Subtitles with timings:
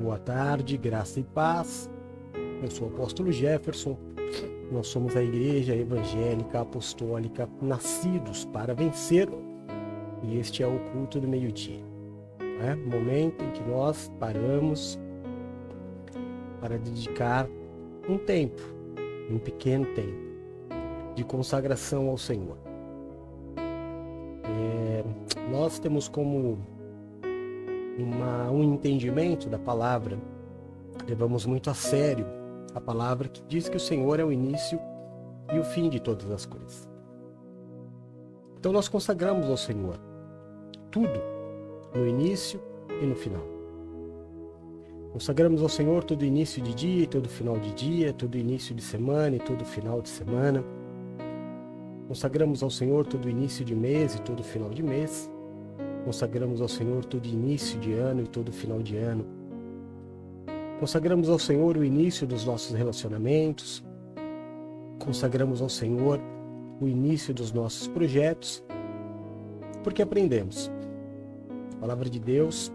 [0.00, 1.90] Boa tarde, graça e paz.
[2.62, 3.98] Eu sou o apóstolo Jefferson.
[4.72, 9.28] Nós somos a Igreja Evangélica Apostólica Nascidos para Vencer.
[10.22, 11.84] E este é o culto do meio-dia.
[12.38, 12.76] Né?
[12.76, 14.98] Momento em que nós paramos
[16.62, 17.46] para dedicar
[18.08, 18.62] um tempo,
[19.30, 20.30] um pequeno tempo,
[21.14, 22.56] de consagração ao Senhor.
[24.44, 25.04] É,
[25.50, 26.58] nós temos como
[28.02, 30.18] uma, um entendimento da palavra,
[31.06, 32.26] levamos muito a sério
[32.74, 34.78] a palavra que diz que o Senhor é o início
[35.52, 36.88] e o fim de todas as coisas.
[38.58, 39.98] Então nós consagramos ao Senhor
[40.90, 41.20] tudo,
[41.94, 42.60] no início
[43.02, 43.42] e no final.
[45.12, 48.82] Consagramos ao Senhor todo início de dia e todo final de dia, todo início de
[48.82, 50.62] semana e todo final de semana.
[52.06, 55.29] Consagramos ao Senhor todo início de mês e todo final de mês.
[56.04, 59.24] Consagramos ao Senhor todo início de ano e todo final de ano.
[60.78, 63.84] Consagramos ao Senhor o início dos nossos relacionamentos.
[64.98, 66.18] Consagramos ao Senhor
[66.80, 68.64] o início dos nossos projetos.
[69.84, 70.70] Porque aprendemos.
[71.76, 72.72] A palavra de Deus,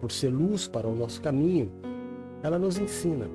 [0.00, 1.70] por ser luz para o nosso caminho,
[2.42, 3.28] ela nos ensina.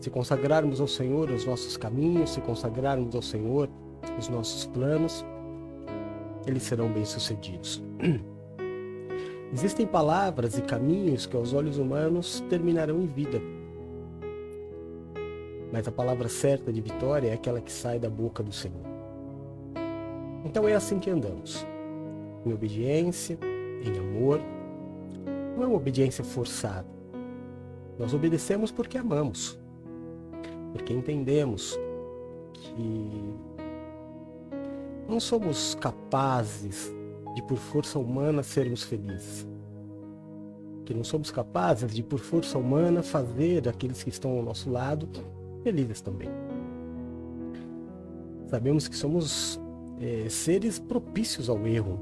[0.00, 3.68] Se consagrarmos ao Senhor os nossos caminhos, se consagrarmos ao Senhor
[4.18, 5.24] os nossos planos,
[6.46, 7.82] eles serão bem-sucedidos.
[9.52, 13.40] Existem palavras e caminhos que aos olhos humanos terminarão em vida.
[15.72, 18.84] Mas a palavra certa de vitória é aquela que sai da boca do Senhor.
[20.44, 21.66] Então é assim que andamos.
[22.44, 23.38] Em obediência,
[23.82, 24.40] em amor.
[25.56, 26.86] Não é uma obediência forçada.
[27.98, 29.58] Nós obedecemos porque amamos.
[30.72, 31.78] Porque entendemos
[32.52, 33.34] que
[35.08, 36.92] não somos capazes
[37.34, 39.46] de, por força humana, sermos felizes.
[40.84, 45.08] Que não somos capazes de, por força humana, fazer aqueles que estão ao nosso lado
[45.62, 46.28] felizes também.
[48.48, 49.60] Sabemos que somos
[50.00, 51.98] é, seres propícios ao erro.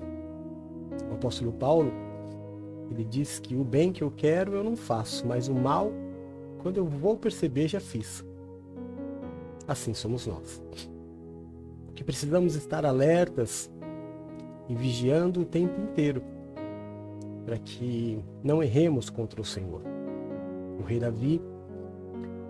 [1.10, 1.92] O apóstolo Paulo,
[2.90, 5.92] ele diz que o bem que eu quero eu não faço, mas o mal,
[6.60, 8.24] quando eu vou perceber, já fiz.
[9.66, 10.60] Assim somos nós
[12.02, 13.70] que precisamos estar alertas
[14.68, 16.22] e vigiando o tempo inteiro,
[17.44, 19.82] para que não erremos contra o Senhor.
[20.78, 21.40] O rei Davi,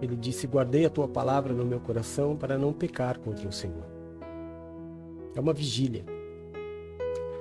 [0.01, 3.87] ele disse: Guardei a tua palavra no meu coração para não pecar contra o Senhor.
[5.35, 6.05] É uma vigília.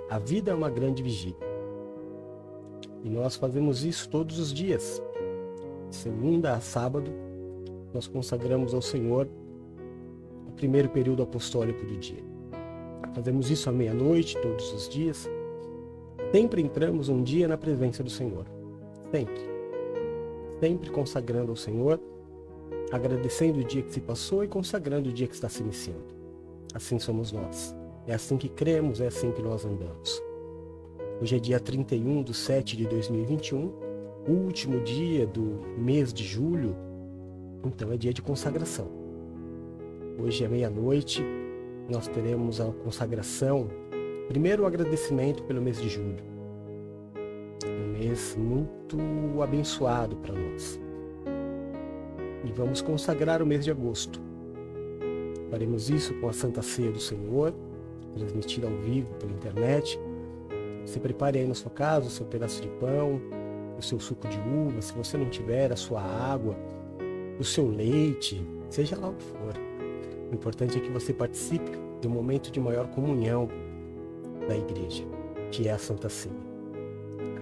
[0.10, 1.52] A vida é uma grande vigília.
[3.04, 5.02] E nós fazemos isso todos os dias.
[5.90, 7.12] segunda a sábado,
[7.94, 9.28] nós consagramos ao Senhor
[10.62, 12.31] primeiro período apostólico do dia.
[13.14, 15.30] Fazemos isso à meia-noite, todos os dias.
[16.32, 18.46] Sempre entramos um dia na presença do Senhor.
[19.12, 19.52] Sempre.
[20.60, 22.00] Sempre consagrando ao Senhor,
[22.92, 26.16] agradecendo o dia que se passou e consagrando o dia que está se iniciando.
[26.74, 27.76] Assim somos nós.
[28.08, 30.22] É assim que cremos, é assim que nós andamos.
[31.22, 33.72] Hoje é dia 31 de 7 de 2021,
[34.28, 36.76] o último dia do mês de julho,
[37.64, 38.88] então é dia de consagração.
[40.18, 41.24] Hoje é meia-noite,
[41.92, 43.68] nós teremos a consagração.
[44.30, 46.24] Primeiro, o agradecimento pelo mês de julho.
[47.66, 48.98] Um mês muito
[49.44, 50.80] abençoado para nós.
[52.46, 54.20] E vamos consagrar o mês de agosto.
[55.50, 57.54] Faremos isso com a Santa Ceia do Senhor,
[58.14, 60.00] transmitida ao vivo pela internet.
[60.86, 63.22] Você prepare aí na sua casa o seu pedaço de pão,
[63.78, 66.56] o seu suco de uva, se você não tiver, a sua água,
[67.38, 69.71] o seu leite, seja lá o que for.
[70.32, 71.72] O importante é que você participe
[72.02, 73.50] do momento de maior comunhão
[74.48, 75.04] da igreja,
[75.52, 76.34] que é a Santa Ceia.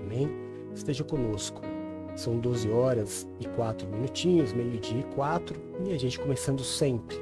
[0.04, 0.28] Amém?
[0.74, 1.62] Esteja conosco.
[2.16, 5.56] São 12 horas e 4 minutinhos, meio-dia e 4,
[5.86, 7.16] e a gente começando sempre,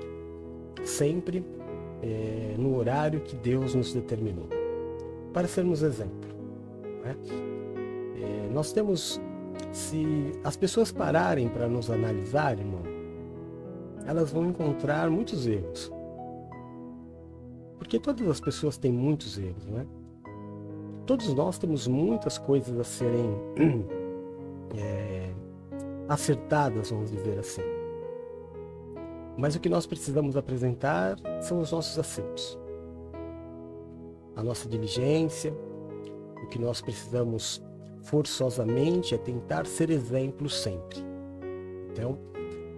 [0.86, 1.46] sempre
[2.02, 4.48] é, no horário que Deus nos determinou,
[5.34, 6.30] para sermos exemplo.
[7.04, 7.16] Né?
[8.16, 9.22] É, nós temos,
[9.72, 12.97] se as pessoas pararem para nos analisar, irmão,
[14.08, 15.92] elas vão encontrar muitos erros.
[17.78, 19.86] Porque todas as pessoas têm muitos erros, né?
[21.06, 23.38] Todos nós temos muitas coisas a serem
[24.76, 25.30] é,
[26.08, 27.62] acertadas, vamos dizer assim.
[29.38, 32.58] Mas o que nós precisamos apresentar são os nossos acertos.
[34.38, 35.54] A nossa diligência,
[36.44, 37.62] o que nós precisamos
[38.04, 40.98] forçosamente é tentar ser exemplo sempre.
[41.92, 42.18] Então,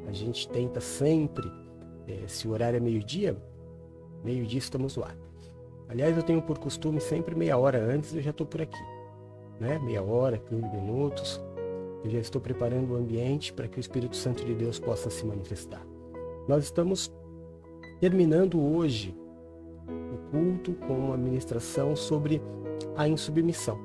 [0.10, 1.50] a gente tenta sempre,
[2.08, 3.38] é, se o horário é meio-dia,
[4.24, 5.16] meio-dia estamos lá.
[5.88, 8.82] Aliás, eu tenho por costume sempre meia hora antes eu já estou por aqui.
[9.60, 9.78] Né?
[9.80, 11.42] Meia hora, 15 minutos.
[12.04, 15.24] Eu já estou preparando o ambiente para que o Espírito Santo de Deus possa se
[15.26, 15.86] manifestar.
[16.48, 17.14] Nós estamos
[18.00, 19.16] terminando hoje
[19.88, 22.42] o culto com uma ministração sobre
[22.96, 23.78] a insubmissão,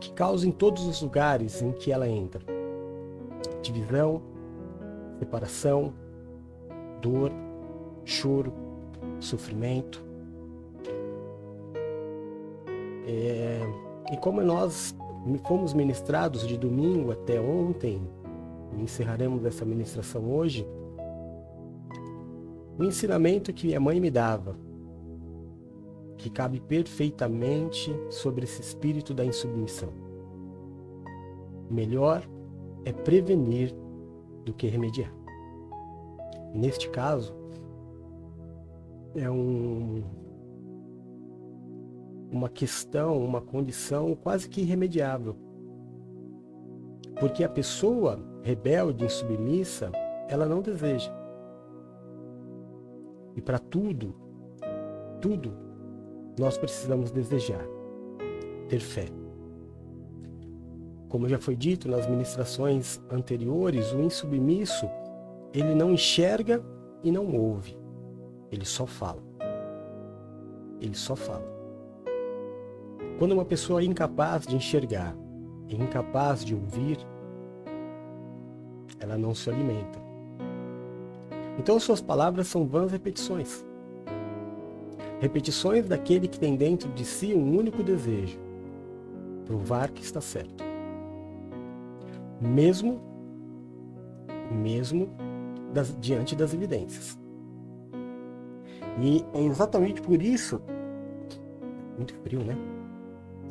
[0.00, 2.42] que causa em todos os lugares em que ela entra
[3.60, 4.22] divisão,
[5.20, 5.92] separação,
[7.00, 7.30] dor,
[8.04, 8.52] choro,
[9.20, 10.02] sofrimento.
[13.06, 13.60] É,
[14.12, 14.96] e como nós
[15.46, 18.00] fomos ministrados de domingo até ontem,
[18.72, 20.66] e encerraremos essa ministração hoje,
[22.78, 24.56] o ensinamento que minha mãe me dava,
[26.16, 29.90] que cabe perfeitamente sobre esse espírito da insubmissão.
[31.70, 32.26] Melhor
[32.84, 33.74] é prevenir
[34.44, 35.12] do que remediar.
[36.54, 37.34] Neste caso,
[39.14, 40.02] é um,
[42.30, 45.36] uma questão, uma condição quase que irremediável.
[47.18, 49.90] Porque a pessoa rebelde, insubmissa,
[50.28, 51.12] ela não deseja.
[53.36, 54.14] E para tudo,
[55.20, 55.52] tudo,
[56.38, 57.64] nós precisamos desejar,
[58.68, 59.19] ter fé.
[61.10, 64.88] Como já foi dito nas ministrações anteriores, o insubmisso,
[65.52, 66.62] ele não enxerga
[67.02, 67.76] e não ouve.
[68.50, 69.20] Ele só fala.
[70.80, 71.44] Ele só fala.
[73.18, 75.16] Quando uma pessoa é incapaz de enxergar,
[75.68, 76.96] é incapaz de ouvir,
[79.00, 79.98] ela não se alimenta.
[81.58, 83.66] Então suas palavras são vãs repetições.
[85.18, 88.38] Repetições daquele que tem dentro de si um único desejo:
[89.44, 90.69] provar que está certo.
[92.40, 93.10] Mesmo
[94.50, 95.08] mesmo
[95.72, 97.18] das, diante das evidências.
[99.00, 100.60] E é exatamente por isso.
[101.96, 102.56] Muito frio, né?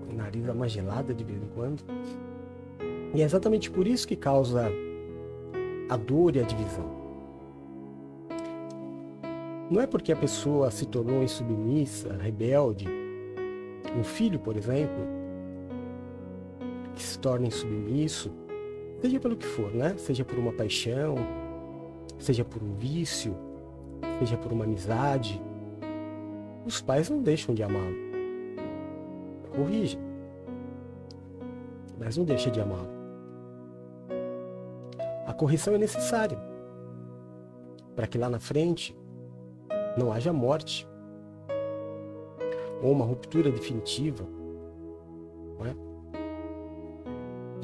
[0.09, 1.83] O nariz dá uma gelada de vez em quando.
[3.13, 4.69] E é exatamente por isso que causa
[5.89, 6.99] a dor e a divisão.
[9.71, 12.87] Não é porque a pessoa se tornou insubmissa, rebelde,
[13.97, 15.03] um filho, por exemplo,
[16.95, 18.31] que se torna insubmisso,
[19.01, 19.95] seja pelo que for, né?
[19.97, 21.15] Seja por uma paixão,
[22.17, 23.35] seja por um vício,
[24.19, 25.41] seja por uma amizade,
[26.65, 27.95] os pais não deixam de amá-lo.
[29.55, 29.97] Corrige.
[31.97, 32.89] Mas não deixa de amá-lo.
[35.25, 36.37] A correção é necessária
[37.95, 38.97] para que lá na frente
[39.97, 40.87] não haja morte
[42.81, 44.23] ou uma ruptura definitiva.
[45.57, 45.88] Não é?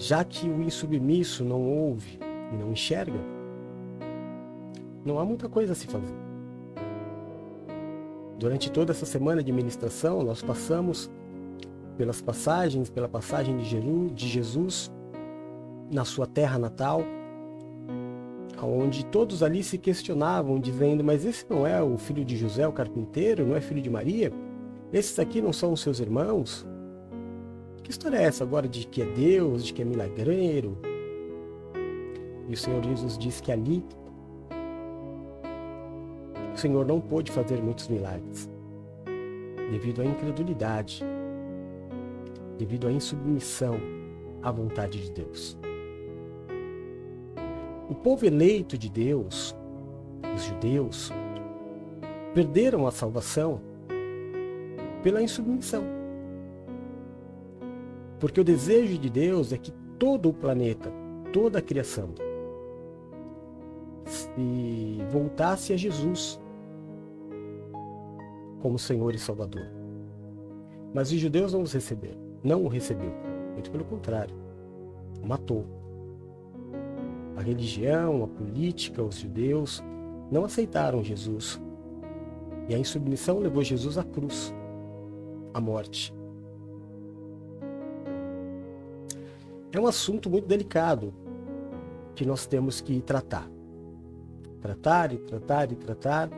[0.08, 2.20] Já que o insubmisso não ouve
[2.54, 3.18] e não enxerga,
[5.04, 6.14] não há muita coisa a se fazer.
[8.38, 11.10] Durante toda essa semana de ministração, nós passamos
[11.98, 14.92] pelas passagens, pela passagem de Jesus
[15.92, 17.02] na sua terra natal,
[18.62, 22.72] onde todos ali se questionavam, dizendo: Mas esse não é o filho de José, o
[22.72, 23.44] carpinteiro?
[23.44, 24.32] Não é filho de Maria?
[24.94, 26.64] Esses aqui não são os seus irmãos?
[27.86, 30.76] Que história é essa agora de que é Deus, de que é milagreiro?
[32.50, 33.86] E o Senhor Jesus disse que ali
[36.52, 38.50] o Senhor não pôde fazer muitos milagres
[39.70, 41.04] devido à incredulidade,
[42.58, 43.76] devido à insubmissão
[44.42, 45.56] à vontade de Deus.
[47.88, 49.56] O povo eleito de Deus,
[50.36, 51.12] os judeus,
[52.34, 53.62] perderam a salvação
[55.04, 56.05] pela insubmissão.
[58.20, 60.92] Porque o desejo de Deus é que todo o planeta,
[61.32, 62.10] toda a criação,
[64.06, 66.40] se voltasse a Jesus
[68.62, 69.68] como Senhor e Salvador.
[70.94, 73.12] Mas os judeus não os receberam, não o recebeu.
[73.54, 74.36] Muito pelo contrário,
[75.22, 75.66] o matou.
[77.36, 79.84] A religião, a política, os judeus
[80.32, 81.62] não aceitaram Jesus.
[82.70, 84.54] E a insubmissão levou Jesus à cruz,
[85.54, 86.15] à morte.
[89.76, 91.14] É um assunto muito delicado
[92.16, 93.46] que nós temos que tratar.
[94.62, 96.30] Tratar e tratar e tratar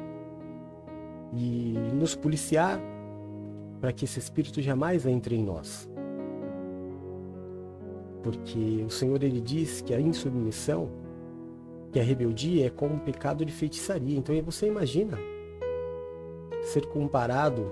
[1.31, 2.81] e nos policiar
[3.79, 5.87] para que esse espírito jamais entre em nós.
[8.23, 10.89] Porque o Senhor ele diz que a insubmissão,
[11.91, 14.17] que a rebeldia é como um pecado de feitiçaria.
[14.17, 15.15] Então você imagina
[16.63, 17.71] ser comparado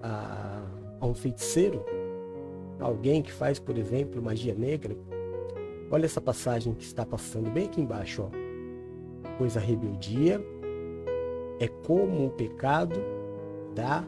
[0.00, 0.62] a,
[1.00, 1.84] a um feiticeiro,
[2.80, 4.96] alguém que faz, por exemplo, magia negra.
[5.90, 8.30] Olha essa passagem que está passando bem aqui embaixo, ó.
[9.38, 10.40] Pois a rebeldia
[11.60, 13.00] é como o pecado
[13.74, 14.04] da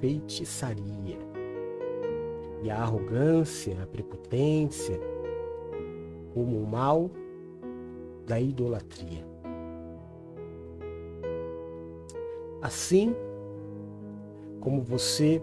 [0.00, 1.18] feitiçaria.
[2.64, 5.00] e a arrogância, a prepotência,
[6.32, 7.10] como o mal
[8.24, 9.26] da idolatria.
[12.60, 13.16] Assim
[14.60, 15.42] como você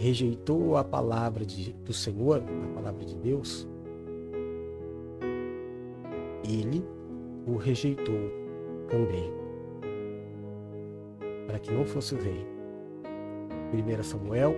[0.00, 3.68] rejeitou a palavra de, do Senhor, a palavra de Deus,
[6.42, 6.82] ele
[7.46, 8.18] o rejeitou
[8.88, 9.30] também,
[11.46, 12.46] para que não fosse rei.
[13.74, 14.56] 1 Samuel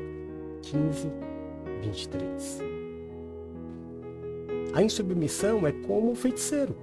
[0.63, 1.11] 15,
[1.83, 2.61] 23.
[4.75, 6.77] A insubmissão é como o feiticeiro.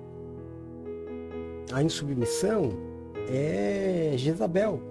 [1.72, 2.74] A insubmissão
[3.30, 4.89] é Jezabel.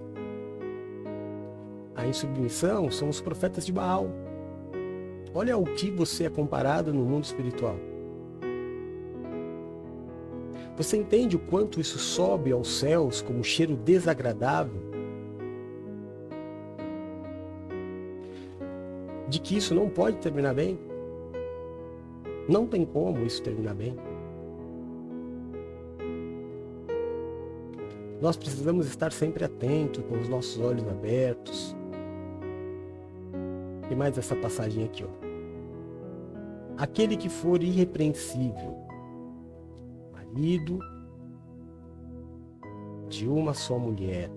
[1.98, 4.08] A insubmissão são os profetas de Baal.
[5.34, 7.74] Olha o que você é comparado no mundo espiritual.
[10.76, 14.80] Você entende o quanto isso sobe aos céus como um cheiro desagradável?
[19.28, 20.78] De que isso não pode terminar bem?
[22.48, 23.96] Não tem como isso terminar bem.
[28.20, 31.76] Nós precisamos estar sempre atentos, com os nossos olhos abertos.
[33.98, 35.08] Mais essa passagem aqui, ó.
[36.76, 38.76] Aquele que for irrepreensível,
[40.12, 40.78] marido
[43.08, 44.30] de uma só mulher,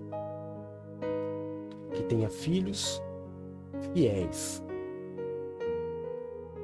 [1.94, 3.00] que tenha filhos
[3.92, 4.60] fiéis.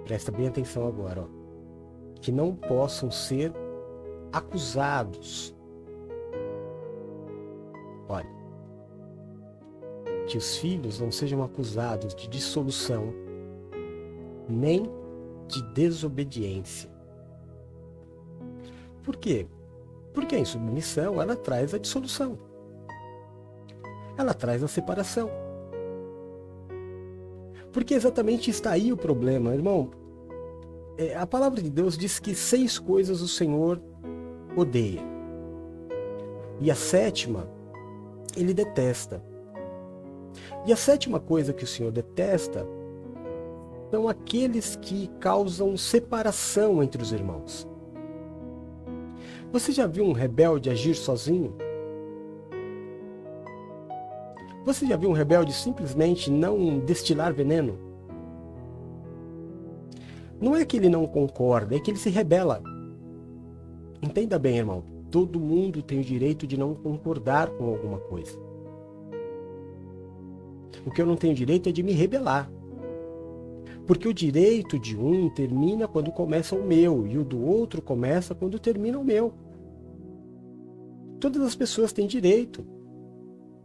[0.05, 1.29] Presta bem atenção agora, ó.
[2.21, 3.53] Que não possam ser
[4.33, 5.55] acusados.
[8.09, 8.29] Olha,
[10.29, 13.13] que os filhos não sejam acusados de dissolução,
[14.49, 14.89] nem
[15.49, 16.99] de desobediência
[19.09, 19.47] por quê?
[20.13, 22.39] Porque a insubmissão, ela traz a dissolução.
[24.19, 25.31] Ela traz a separação.
[27.73, 29.91] Porque exatamente está aí o problema, irmão.
[30.99, 33.81] É, a palavra de Deus diz que seis coisas o Senhor
[34.55, 35.01] odeia.
[36.61, 37.49] E a sétima,
[38.37, 39.25] ele detesta.
[40.67, 42.67] E a sétima coisa que o Senhor detesta
[43.91, 47.67] são aqueles que causam separação entre os irmãos.
[49.51, 51.55] Você já viu um rebelde agir sozinho?
[54.67, 57.79] Você já viu um rebelde simplesmente não destilar veneno?
[60.39, 62.63] Não é que ele não concorda, é que ele se rebela.
[64.03, 64.85] Entenda bem, irmão.
[65.11, 68.39] Todo mundo tem o direito de não concordar com alguma coisa.
[70.85, 72.51] O que eu não tenho direito é de me rebelar.
[73.87, 78.35] Porque o direito de um termina quando começa o meu e o do outro começa
[78.35, 79.33] quando termina o meu.
[81.19, 82.65] Todas as pessoas têm direito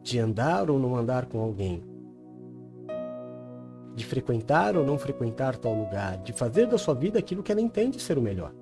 [0.01, 1.83] de andar ou não andar com alguém,
[3.95, 7.61] de frequentar ou não frequentar tal lugar, de fazer da sua vida aquilo que ela
[7.61, 8.53] entende ser o melhor.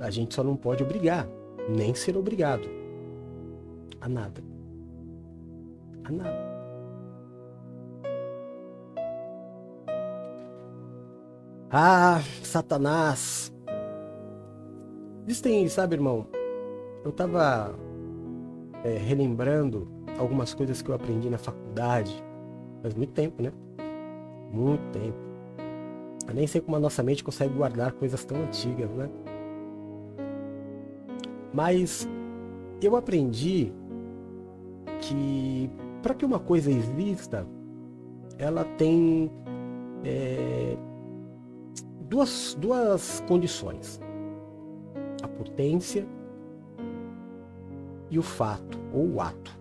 [0.00, 1.28] A gente só não pode obrigar,
[1.68, 2.68] nem ser obrigado
[4.00, 4.47] a nada.
[11.70, 13.52] Ah, Satanás!
[15.26, 16.26] Existem, sabe, irmão?
[17.04, 17.74] Eu tava
[18.84, 19.86] é, relembrando
[20.18, 22.24] algumas coisas que eu aprendi na faculdade
[22.82, 23.52] faz muito tempo, né?
[24.52, 25.18] Muito tempo.
[26.26, 29.08] Eu nem sei como a nossa mente consegue guardar coisas tão antigas, né?
[31.52, 32.08] Mas
[32.82, 33.72] eu aprendi
[35.00, 35.70] que
[36.02, 37.46] para que uma coisa exista,
[38.38, 39.30] ela tem
[40.04, 40.76] é,
[42.08, 44.00] duas, duas condições:
[45.22, 46.06] a potência
[48.10, 49.58] e o fato ou o ato.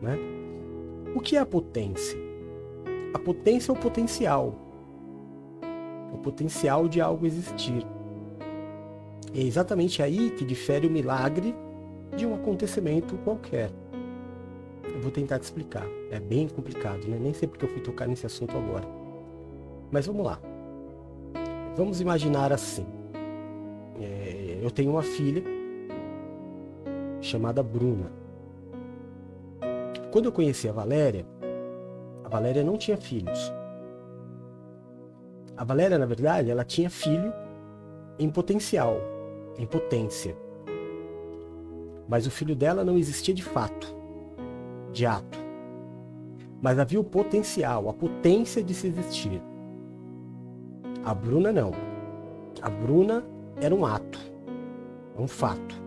[0.00, 0.18] Né?
[1.14, 2.18] O que é a potência?
[3.14, 4.54] A potência é o potencial.
[6.12, 7.86] O potencial de algo existir.
[9.34, 11.54] É exatamente aí que difere o milagre
[12.16, 13.70] de um acontecimento qualquer.
[15.02, 15.84] Vou tentar te explicar.
[16.12, 17.18] É bem complicado, né?
[17.20, 18.86] Nem sei porque eu fui tocar nesse assunto agora.
[19.90, 20.40] Mas vamos lá.
[21.76, 22.86] Vamos imaginar assim.
[24.00, 25.42] É, eu tenho uma filha
[27.20, 28.12] chamada Bruna.
[30.12, 31.26] Quando eu conheci a Valéria,
[32.22, 33.52] a Valéria não tinha filhos.
[35.56, 37.32] A Valéria, na verdade, ela tinha filho
[38.18, 38.98] em potencial,
[39.58, 40.36] em potência.
[42.08, 44.01] Mas o filho dela não existia de fato,
[44.92, 45.38] de ato.
[46.60, 49.42] Mas havia o potencial, a potência de se existir.
[51.04, 51.72] A Bruna não.
[52.60, 53.24] A Bruna
[53.60, 54.18] era um ato,
[55.18, 55.82] um fato.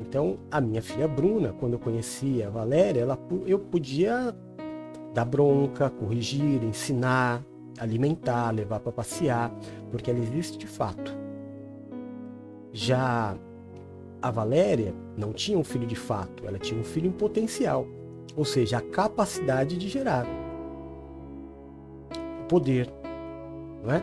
[0.00, 4.34] Então, a minha filha Bruna, quando eu conhecia a Valéria, ela, eu podia
[5.12, 7.42] dar bronca, corrigir, ensinar,
[7.78, 9.52] alimentar, levar para passear,
[9.90, 11.16] porque ela existe de fato.
[12.72, 13.36] Já
[14.20, 17.86] a Valéria não tinha um filho de fato, ela tinha um filho em potencial,
[18.36, 20.26] ou seja, a capacidade de gerar
[22.48, 22.88] poder,
[23.82, 24.02] não é?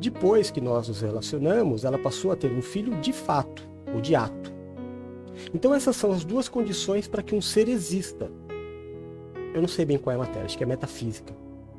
[0.00, 4.14] Depois que nós nos relacionamos, ela passou a ter um filho de fato, ou de
[4.14, 4.52] ato.
[5.54, 8.30] Então essas são as duas condições para que um ser exista.
[9.54, 11.34] Eu não sei bem qual é a matéria, acho que é metafísica,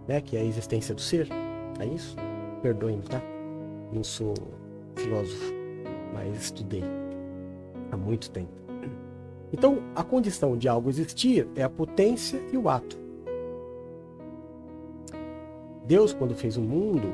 [0.08, 0.22] né?
[0.22, 1.28] Que é a existência do ser.
[1.80, 2.16] É isso?
[2.62, 3.22] Perdoe-me, tá?
[3.92, 4.34] Não sou
[4.96, 5.54] filósofo,
[6.14, 6.84] mas estudei
[7.94, 8.52] há muito tempo.
[9.52, 12.98] Então, a condição de algo existir é a potência e o ato.
[15.86, 17.14] Deus, quando fez o mundo,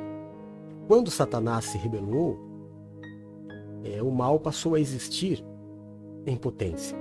[0.87, 2.39] quando Satanás se rebelou,
[3.83, 5.43] é, o mal passou a existir
[6.25, 6.97] em potência.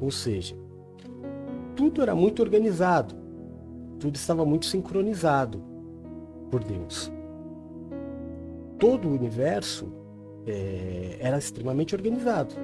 [0.00, 0.56] Ou seja,
[1.74, 3.14] tudo era muito organizado,
[3.98, 5.62] tudo estava muito sincronizado
[6.50, 7.12] por Deus.
[8.78, 10.05] Todo o universo
[10.46, 12.54] é, era extremamente organizado.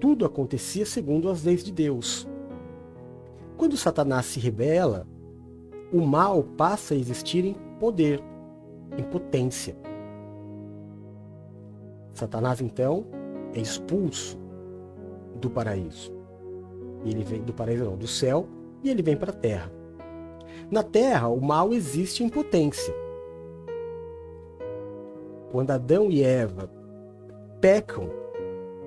[0.00, 2.28] Tudo acontecia segundo as leis de Deus.
[3.56, 5.06] Quando Satanás se rebela,
[5.92, 8.20] o mal passa a existir em poder,
[8.98, 9.76] em potência.
[12.12, 13.06] Satanás, então,
[13.54, 14.38] é expulso
[15.40, 16.12] do paraíso.
[17.04, 18.48] Ele vem do paraíso, não, do céu,
[18.82, 19.70] e ele vem para a terra.
[20.70, 22.94] Na terra, o mal existe em potência.
[25.54, 26.68] Quando Adão e Eva
[27.60, 28.10] pecam,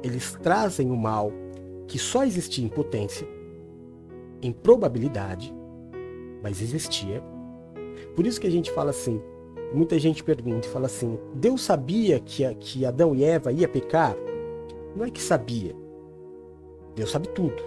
[0.03, 1.31] eles trazem o mal
[1.87, 3.25] que só existia em potência,
[4.41, 5.55] em probabilidade,
[6.43, 7.23] mas existia.
[8.17, 9.21] Por isso que a gente fala assim,
[9.73, 14.13] muita gente pergunta e fala assim, Deus sabia que, que Adão e Eva ia pecar?
[14.93, 15.73] Não é que sabia.
[16.97, 17.63] Deus sabe tudo.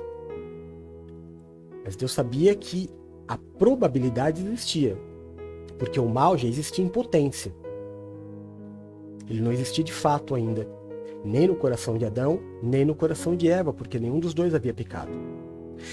[1.86, 2.90] Mas Deus sabia que
[3.26, 4.94] a probabilidade existia.
[5.78, 7.58] Porque o mal já existia em potência.
[9.30, 10.68] Ele não existia de fato ainda.
[11.24, 14.74] Nem no coração de Adão, nem no coração de Eva, porque nenhum dos dois havia
[14.74, 15.12] pecado.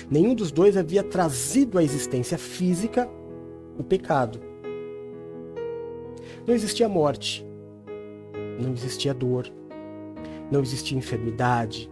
[0.10, 3.08] Nenhum dos dois havia trazido à existência física
[3.78, 4.40] o pecado.
[6.48, 7.46] Não existia morte,
[8.60, 9.52] não existia dor,
[10.52, 11.92] não existia enfermidade,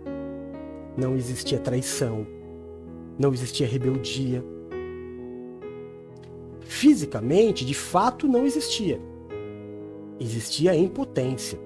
[0.98, 2.26] não existia traição,
[3.20, 4.44] não existia rebeldia.
[6.62, 9.00] Fisicamente, de fato, não existia.
[10.20, 11.60] Existia a impotência.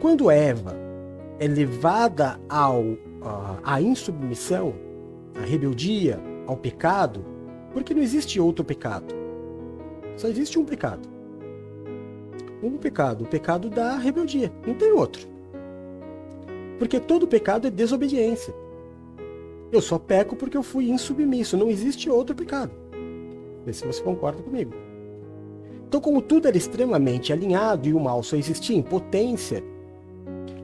[0.00, 0.76] Quando Eva
[1.38, 2.84] é levada ao
[3.62, 4.74] a insubmissão,
[5.36, 7.24] a rebeldia, ao pecado,
[7.72, 9.14] porque não existe outro pecado.
[10.16, 11.08] Só existe um pecado.
[12.62, 14.52] Um pecado, o pecado da rebeldia.
[14.66, 15.26] Não tem outro.
[16.78, 18.54] Porque todo pecado é desobediência.
[19.70, 21.56] Eu só peco porque eu fui insubmisso.
[21.56, 22.72] Não existe outro pecado.
[23.64, 24.72] Vê se você concorda comigo.
[25.92, 29.62] Então, como tudo era extremamente alinhado e o mal só existia em potência,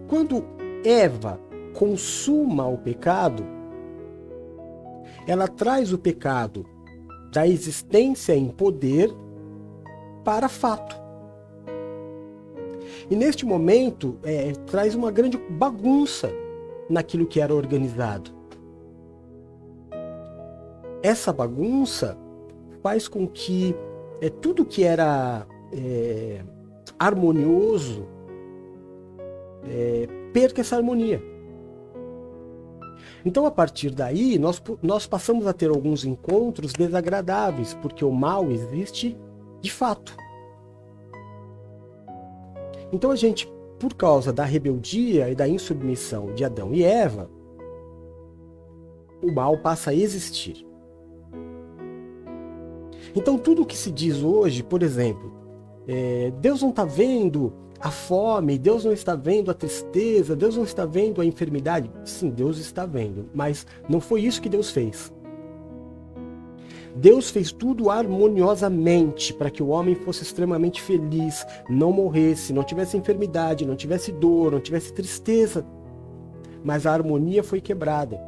[0.09, 0.43] quando
[0.83, 1.38] Eva
[1.75, 3.45] consuma o pecado,
[5.27, 6.64] ela traz o pecado
[7.31, 9.14] da existência em poder
[10.25, 10.97] para fato.
[13.11, 16.33] E neste momento é, traz uma grande bagunça
[16.88, 18.31] naquilo que era organizado.
[21.03, 22.17] Essa bagunça
[22.83, 23.77] faz com que
[24.21, 26.43] é, tudo que era é,
[26.99, 28.07] harmonioso
[29.65, 31.23] é, perca essa harmonia.
[33.25, 38.51] Então, a partir daí, nós, nós passamos a ter alguns encontros desagradáveis, porque o mal
[38.51, 39.19] existe
[39.61, 40.17] de fato.
[42.93, 47.29] Então, a gente, por causa da rebeldia e da insubmissão de Adão e Eva,
[49.23, 50.68] o mal passa a existir.
[53.19, 55.33] Então, tudo que se diz hoje, por exemplo,
[55.89, 60.63] é, Deus não está vendo a fome, Deus não está vendo a tristeza, Deus não
[60.63, 61.91] está vendo a enfermidade.
[62.05, 65.13] Sim, Deus está vendo, mas não foi isso que Deus fez.
[66.95, 72.97] Deus fez tudo harmoniosamente para que o homem fosse extremamente feliz, não morresse, não tivesse
[72.97, 75.67] enfermidade, não tivesse dor, não tivesse tristeza.
[76.63, 78.21] Mas a harmonia foi quebrada.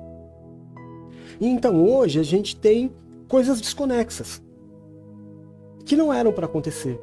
[1.40, 2.90] E então hoje a gente tem
[3.29, 4.42] coisas desconexas
[5.90, 7.00] que não eram para acontecer.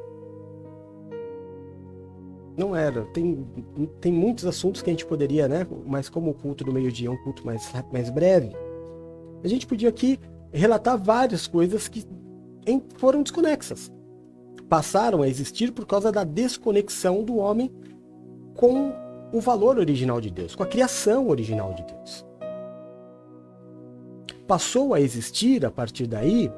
[2.56, 3.02] Não era.
[3.12, 3.46] Tem,
[4.00, 5.66] tem muitos assuntos que a gente poderia, né?
[5.84, 8.56] Mas como o culto do meio-dia é um culto mais, mais breve,
[9.44, 10.18] a gente podia aqui
[10.50, 12.02] relatar várias coisas que
[12.96, 13.92] foram desconexas.
[14.70, 17.70] Passaram a existir por causa da desconexão do homem
[18.56, 18.94] com
[19.34, 22.26] o valor original de Deus, com a criação original de Deus.
[24.46, 26.50] Passou a existir, a partir daí,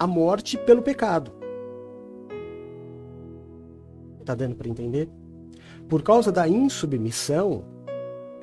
[0.00, 1.30] a morte pelo pecado.
[4.18, 5.10] Está dando para entender?
[5.90, 7.64] Por causa da insubmissão,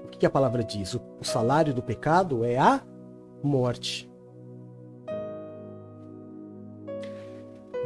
[0.03, 0.93] o que a palavra diz?
[0.93, 2.79] O salário do pecado é a
[3.41, 4.07] morte.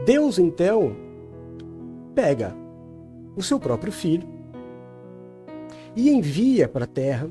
[0.05, 0.93] Deus, então,
[2.13, 2.53] pega
[3.37, 4.27] o seu próprio filho
[5.95, 7.29] e envia para a terra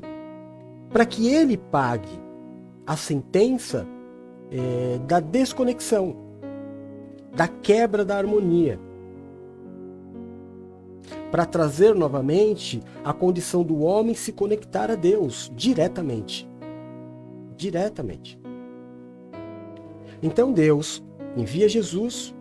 [0.89, 2.19] para que ele pague
[2.87, 3.85] a sentença
[4.49, 6.30] é, da desconexão,
[7.33, 8.79] da quebra da harmonia,
[11.31, 16.49] para trazer novamente a condição do homem se conectar a Deus diretamente.
[17.55, 18.39] Diretamente.
[20.21, 21.01] Então Deus
[21.35, 22.33] envia Jesus.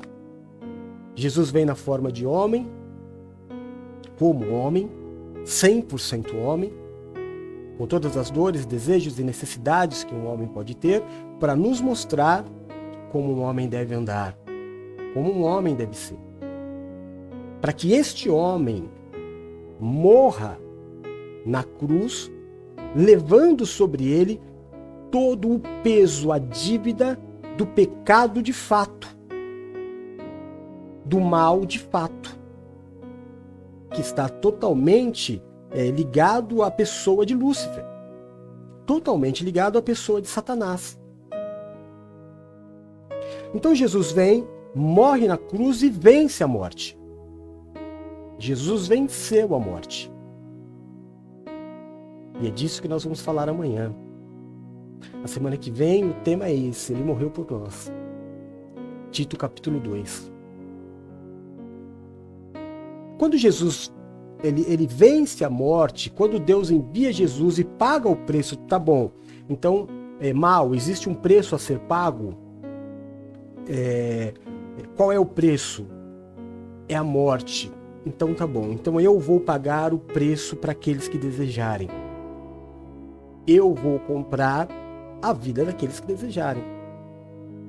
[1.15, 2.69] Jesus vem na forma de homem,
[4.19, 4.91] como homem,
[5.45, 6.73] 100% homem,
[7.79, 11.03] com todas as dores, desejos e necessidades que um homem pode ter,
[11.39, 12.45] para nos mostrar
[13.11, 14.37] como um homem deve andar,
[15.15, 16.19] como um homem deve ser.
[17.61, 18.89] Para que este homem
[19.79, 20.59] morra
[21.45, 22.31] na cruz,
[22.95, 24.41] levando sobre ele
[25.11, 27.19] todo o peso, a dívida
[27.57, 29.09] do pecado de fato,
[31.05, 32.39] do mal de fato
[33.91, 37.85] que está totalmente é, ligado à pessoa de Lúcifer,
[38.87, 40.99] totalmente ligado à pessoa de Satanás.
[43.53, 46.99] Então Jesus vem, morre na cruz e vence a morte.
[48.39, 50.11] Jesus venceu a morte.
[52.41, 53.95] E é disso que nós vamos falar amanhã.
[55.23, 57.93] A semana que vem o tema é esse: Ele morreu por nós.
[59.11, 60.33] Tito capítulo 2.
[63.19, 63.93] Quando Jesus
[64.43, 69.11] ele, ele vence a morte, quando Deus envia Jesus e paga o preço, tá bom.
[69.49, 69.87] Então,
[70.19, 72.35] é mal, existe um preço a ser pago.
[73.69, 74.33] É,
[74.97, 75.87] qual é o preço?
[76.89, 77.73] É a morte.
[78.05, 78.73] Então tá bom.
[78.73, 81.89] Então eu vou pagar o preço para aqueles que desejarem.
[83.47, 84.69] Eu vou comprar
[85.23, 86.63] a vida daqueles que desejarem,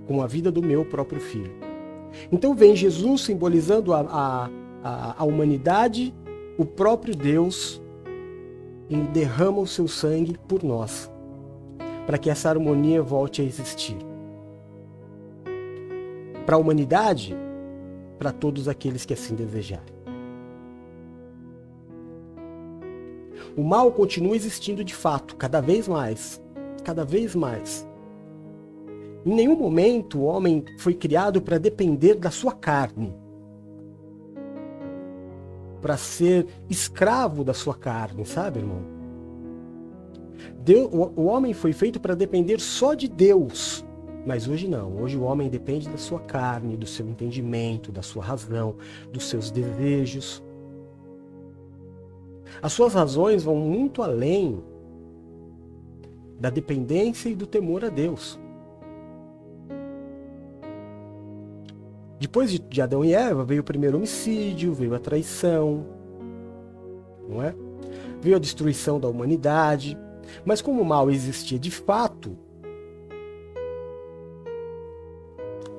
[0.08, 1.52] com a vida do meu próprio filho.
[2.32, 4.50] Então vem Jesus simbolizando a, a
[4.84, 6.14] a, a humanidade,
[6.58, 7.82] o próprio Deus
[9.14, 11.10] derrama o seu sangue por nós,
[12.06, 13.98] para que essa harmonia volte a existir.
[16.52, 17.34] Para a humanidade,
[18.20, 19.96] para todos aqueles que assim desejarem.
[23.56, 26.42] O mal continua existindo de fato, cada vez mais,
[26.84, 27.88] cada vez mais.
[29.26, 33.16] Em nenhum momento o homem foi criado para depender da sua carne
[35.82, 38.82] para ser escravo da sua carne, sabe, irmão?
[40.60, 43.86] Deus, o, o homem foi feito para depender só de Deus.
[44.26, 45.02] Mas hoje não.
[45.02, 48.76] Hoje o homem depende da sua carne, do seu entendimento, da sua razão,
[49.12, 50.44] dos seus desejos.
[52.62, 54.64] As suas razões vão muito além
[56.40, 58.40] da dependência e do temor a Deus.
[62.20, 65.86] Depois de Adão e Eva veio o primeiro homicídio, veio a traição,
[67.28, 67.56] não é?
[68.22, 69.98] Veio a destruição da humanidade.
[70.46, 72.38] Mas como o mal existia de fato,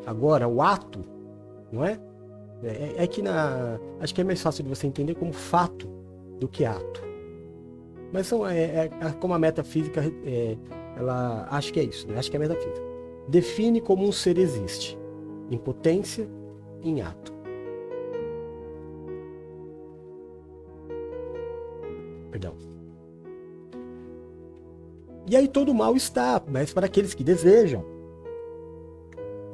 [0.07, 1.05] agora o ato,
[1.71, 1.99] não é?
[2.63, 3.79] É, é que na.
[4.01, 5.89] Acho que é mais fácil de você entender como fato
[6.39, 7.03] do que ato.
[8.13, 10.57] Mas são, é, é, é como a metafísica, é,
[10.97, 12.19] ela acho que é isso, né?
[12.19, 12.83] acho que é metafísica.
[13.29, 14.99] Define como um ser existe
[15.51, 16.29] em potência,
[16.83, 17.33] em ato.
[22.31, 22.55] Perdão.
[25.29, 27.92] E aí todo mal está, mas para aqueles que desejam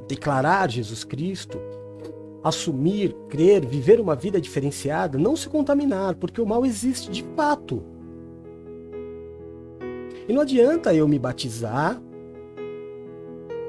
[0.09, 1.59] declarar Jesus Cristo,
[2.43, 7.83] assumir, crer, viver uma vida diferenciada, não se contaminar, porque o mal existe de fato.
[10.27, 12.01] E não adianta eu me batizar,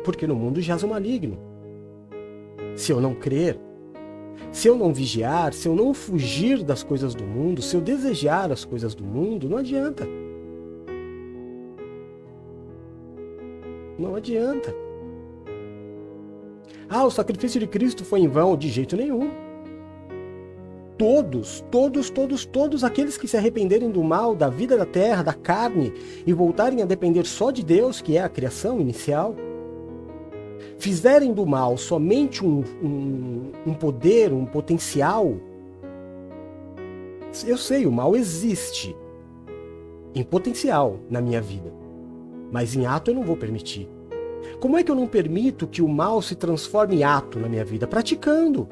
[0.03, 1.39] porque no mundo jaz o maligno
[2.75, 3.61] se eu não crer,
[4.51, 8.51] se eu não vigiar, se eu não fugir das coisas do mundo, se eu desejar
[8.51, 10.07] as coisas do mundo, não adianta.
[13.99, 14.75] Não adianta.
[16.93, 18.57] Ah, o sacrifício de Cristo foi em vão?
[18.57, 19.31] De jeito nenhum.
[20.99, 25.33] Todos, todos, todos, todos aqueles que se arrependerem do mal, da vida da terra, da
[25.33, 25.93] carne
[26.27, 29.37] e voltarem a depender só de Deus, que é a criação inicial,
[30.81, 35.37] fizerem do mal somente um, um, um poder, um potencial,
[37.47, 38.97] eu sei, o mal existe
[40.13, 41.73] em potencial na minha vida,
[42.51, 43.89] mas em ato eu não vou permitir.
[44.61, 47.65] Como é que eu não permito que o mal se transforme em ato na minha
[47.65, 47.87] vida?
[47.87, 48.69] Praticando.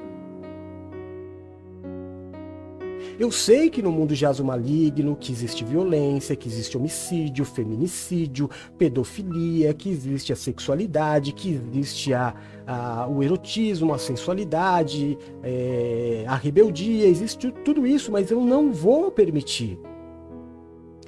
[3.18, 8.50] Eu sei que no mundo jaz o maligno, que existe violência, que existe homicídio, feminicídio,
[8.76, 12.34] pedofilia, que existe a sexualidade, que existe a,
[12.66, 19.10] a o erotismo, a sensualidade, é, a rebeldia, existe tudo isso, mas eu não vou
[19.10, 19.80] permitir.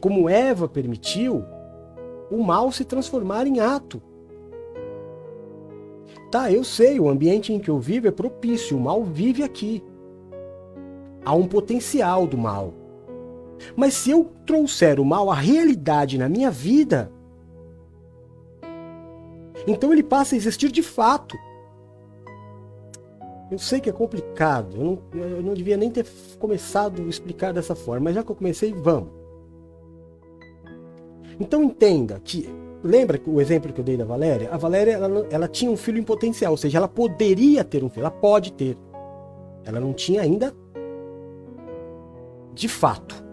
[0.00, 1.44] Como Eva permitiu,
[2.30, 4.02] o mal se transformar em ato.
[6.30, 9.82] Tá, eu sei, o ambiente em que eu vivo é propício, o mal vive aqui
[11.24, 12.72] há um potencial do mal.
[13.76, 17.12] Mas se eu trouxer o mal à realidade na minha vida,
[19.66, 21.36] então ele passa a existir de fato.
[23.50, 26.06] Eu sei que é complicado, eu não, eu não devia nem ter
[26.38, 29.10] começado a explicar dessa forma, mas já que eu comecei, vamos.
[31.38, 32.48] Então entenda que,
[32.82, 34.48] lembra o exemplo que eu dei da Valéria?
[34.50, 37.88] A Valéria ela, ela tinha um filho em potencial, ou seja, ela poderia ter um
[37.88, 38.76] filho, ela pode ter.
[39.64, 40.54] Ela não tinha ainda
[42.54, 43.24] de fato.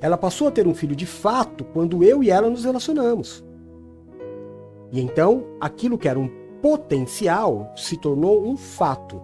[0.00, 3.44] Ela passou a ter um filho de fato quando eu e ela nos relacionamos.
[4.92, 6.28] E então, aquilo que era um
[6.60, 9.20] potencial se tornou um fato.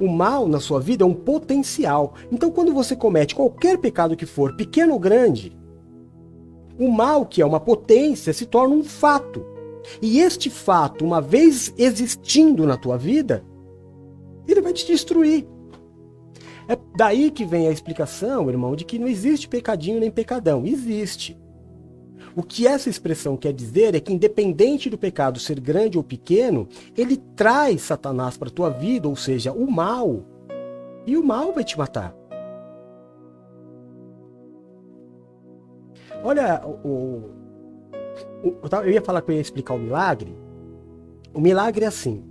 [0.00, 2.14] O mal na sua vida é um potencial.
[2.32, 5.59] Então, quando você comete qualquer pecado que for, pequeno ou grande,
[6.80, 9.44] o mal, que é uma potência, se torna um fato.
[10.00, 13.44] E este fato, uma vez existindo na tua vida,
[14.48, 15.46] ele vai te destruir.
[16.66, 20.64] É daí que vem a explicação, irmão, de que não existe pecadinho nem pecadão.
[20.64, 21.38] Existe.
[22.34, 26.68] O que essa expressão quer dizer é que, independente do pecado ser grande ou pequeno,
[26.96, 30.24] ele traz Satanás para a tua vida, ou seja, o mal.
[31.06, 32.19] E o mal vai te matar.
[36.22, 36.88] Olha, o,
[38.44, 38.50] o,
[38.84, 40.34] eu ia falar que eu ia explicar o milagre.
[41.32, 42.24] O milagre é assim: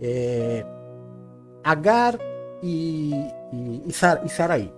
[0.00, 0.64] é,
[1.62, 2.18] Agar
[2.62, 3.12] e,
[3.52, 4.72] e, e, Sar, Saraí.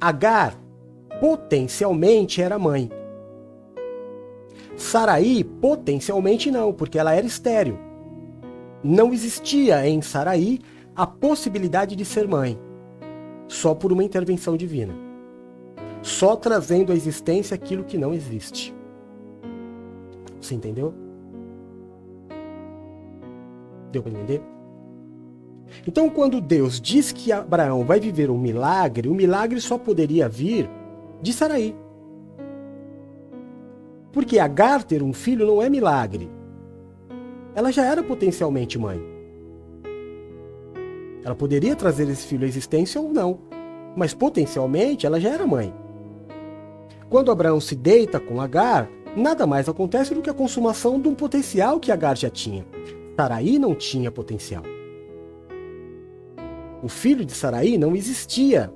[0.00, 0.54] Agar
[1.20, 2.90] potencialmente era mãe.
[4.76, 7.78] Saraí potencialmente não, porque ela era estéril.
[8.82, 10.60] Não existia em Saraí
[10.94, 12.58] a possibilidade de ser mãe,
[13.46, 15.11] só por uma intervenção divina.
[16.02, 18.74] Só trazendo à existência aquilo que não existe.
[20.40, 20.92] Você entendeu?
[23.92, 24.42] Deu para entender?
[25.86, 30.68] Então, quando Deus diz que Abraão vai viver um milagre, o milagre só poderia vir
[31.22, 31.74] de Saraí.
[34.12, 36.28] Porque Agar ter um filho não é milagre.
[37.54, 39.00] Ela já era potencialmente mãe.
[41.24, 43.38] Ela poderia trazer esse filho à existência ou não,
[43.96, 45.72] mas potencialmente ela já era mãe.
[47.12, 51.14] Quando Abraão se deita com Agar, nada mais acontece do que a consumação de um
[51.14, 52.66] potencial que Agar já tinha.
[53.14, 54.62] Saraí não tinha potencial.
[56.82, 58.72] O filho de Saraí não existia,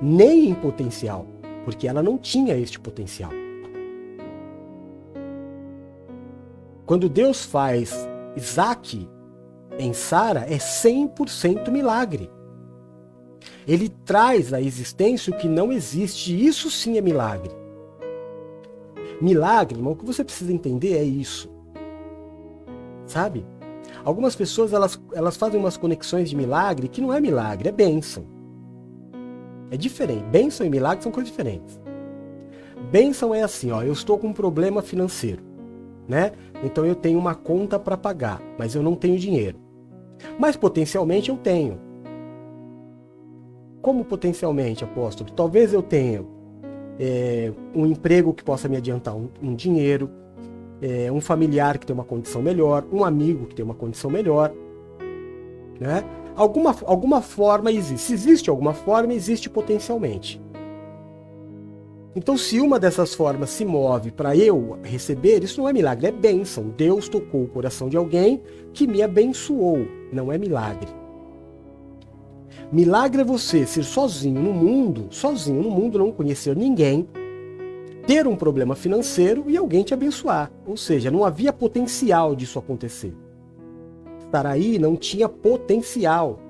[0.00, 1.26] nem em potencial,
[1.62, 3.30] porque ela não tinha este potencial.
[6.86, 9.06] Quando Deus faz Isaac
[9.78, 12.30] em Sara, é 100% milagre.
[13.66, 17.50] Ele traz à existência o que não existe, isso sim é milagre.
[19.20, 21.48] Milagre, irmão, o que você precisa entender é isso.
[23.06, 23.46] Sabe?
[24.04, 28.24] Algumas pessoas elas, elas fazem umas conexões de milagre que não é milagre, é bênção.
[29.70, 30.24] É diferente.
[30.24, 31.80] Bênção e milagre são coisas diferentes.
[32.90, 35.42] Bênção é assim, ó, eu estou com um problema financeiro,
[36.08, 36.32] né?
[36.62, 39.58] Então eu tenho uma conta para pagar, mas eu não tenho dinheiro.
[40.38, 41.80] Mas potencialmente eu tenho.
[43.82, 45.28] Como potencialmente, apóstolo?
[45.32, 46.24] Talvez eu tenha
[47.00, 50.08] é, um emprego que possa me adiantar um, um dinheiro,
[50.80, 54.52] é, um familiar que tem uma condição melhor, um amigo que tem uma condição melhor.
[55.80, 56.04] Né?
[56.36, 58.06] Alguma, alguma forma existe.
[58.06, 60.40] Se existe alguma forma, existe potencialmente.
[62.14, 66.12] Então, se uma dessas formas se move para eu receber, isso não é milagre, é
[66.12, 66.68] bênção.
[66.76, 68.42] Deus tocou o coração de alguém
[68.72, 71.01] que me abençoou, não é milagre.
[72.72, 77.06] Milagre é você ser sozinho no mundo, sozinho no mundo, não conhecer ninguém,
[78.06, 80.50] ter um problema financeiro e alguém te abençoar.
[80.66, 83.14] Ou seja, não havia potencial disso acontecer.
[84.30, 86.40] Saraí não tinha potencial.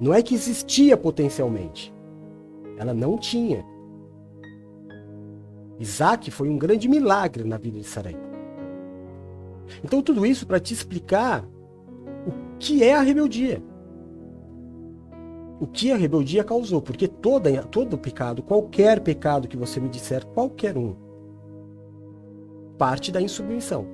[0.00, 1.92] Não é que existia potencialmente.
[2.78, 3.62] Ela não tinha.
[5.78, 8.16] Isaac foi um grande milagre na vida de Saraí.
[9.84, 11.46] Então, tudo isso para te explicar
[12.58, 13.62] que é a rebeldia.
[15.60, 20.24] O que a rebeldia causou, porque toda, todo pecado, qualquer pecado que você me disser,
[20.24, 20.96] qualquer um,
[22.78, 23.86] parte da insubmissão.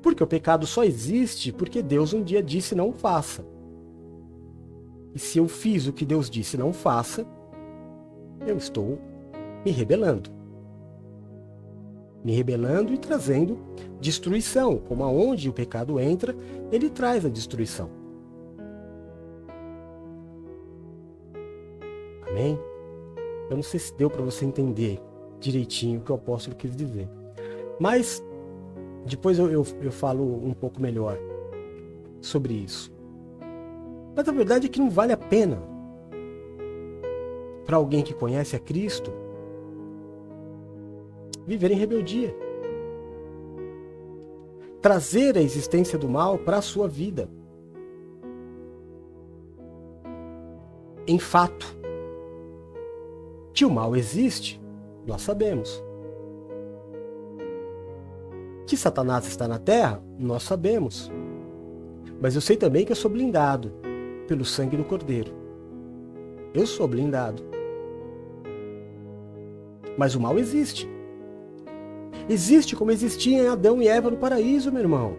[0.00, 3.44] Porque o pecado só existe porque Deus um dia disse não faça.
[5.12, 7.26] E se eu fiz o que Deus disse não faça,
[8.46, 9.00] eu estou
[9.64, 10.30] me rebelando.
[12.24, 13.58] Me rebelando e trazendo
[14.00, 14.78] destruição.
[14.78, 16.36] Como aonde o pecado entra,
[16.70, 18.03] ele traz a destruição.
[22.34, 22.58] Amém?
[23.48, 25.00] Eu não sei se deu para você entender
[25.38, 27.08] direitinho o que o apóstolo quis dizer.
[27.78, 28.20] Mas
[29.06, 31.16] depois eu, eu, eu falo um pouco melhor
[32.20, 32.92] sobre isso.
[34.16, 35.62] Mas a verdade é que não vale a pena
[37.64, 39.12] para alguém que conhece a Cristo
[41.46, 42.34] viver em rebeldia.
[44.82, 47.28] Trazer a existência do mal para a sua vida.
[51.06, 51.83] Em fato.
[53.54, 54.60] Que o mal existe,
[55.06, 55.82] nós sabemos.
[58.66, 61.08] Que Satanás está na terra, nós sabemos.
[62.20, 63.72] Mas eu sei também que eu sou blindado
[64.26, 65.32] pelo sangue do Cordeiro.
[66.52, 67.44] Eu sou blindado.
[69.96, 70.88] Mas o mal existe.
[72.28, 75.16] Existe como existia em Adão e Eva no paraíso, meu irmão.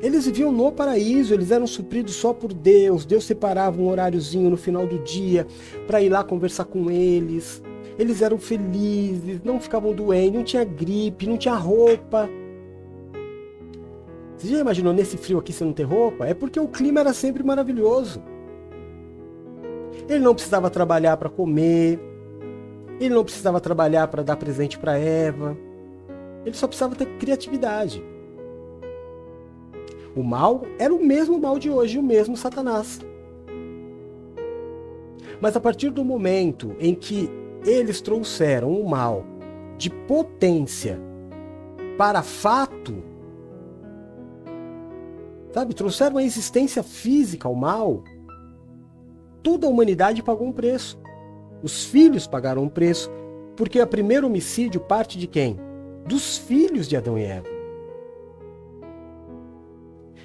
[0.00, 3.04] Eles viviam no paraíso, eles eram supridos só por Deus.
[3.04, 5.46] Deus separava um horáriozinho no final do dia
[5.86, 7.62] para ir lá conversar com eles.
[7.98, 12.28] Eles eram felizes, não ficavam doentes, não tinha gripe, não tinha roupa.
[14.36, 16.24] Você já imaginou nesse frio aqui você não ter roupa?
[16.24, 18.22] É porque o clima era sempre maravilhoso.
[20.08, 21.98] Ele não precisava trabalhar para comer.
[23.00, 25.58] Ele não precisava trabalhar para dar presente para Eva.
[26.46, 28.00] Ele só precisava ter criatividade.
[30.18, 32.98] O mal era o mesmo mal de hoje, o mesmo Satanás.
[35.40, 37.30] Mas a partir do momento em que
[37.64, 39.24] eles trouxeram o mal
[39.76, 40.98] de potência
[41.96, 42.96] para fato,
[45.52, 48.02] sabe, trouxeram a existência física ao mal,
[49.40, 50.98] toda a humanidade pagou um preço.
[51.62, 53.08] Os filhos pagaram um preço,
[53.56, 55.60] porque o primeiro homicídio parte de quem?
[56.08, 57.57] Dos filhos de Adão e Eva.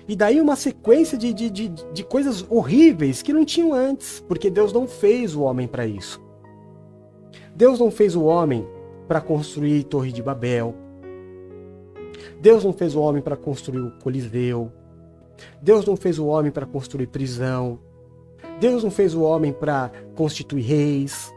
[0.07, 4.49] E daí uma sequência de, de, de, de coisas horríveis que não tinham antes, porque
[4.49, 6.21] Deus não fez o homem para isso.
[7.55, 8.67] Deus não fez o homem
[9.07, 10.75] para construir Torre de Babel.
[12.41, 14.71] Deus não fez o homem para construir o Coliseu.
[15.61, 17.79] Deus não fez o homem para construir prisão.
[18.59, 21.33] Deus não fez o homem para constituir reis.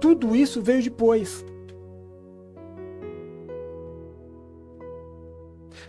[0.00, 1.44] Tudo isso veio depois.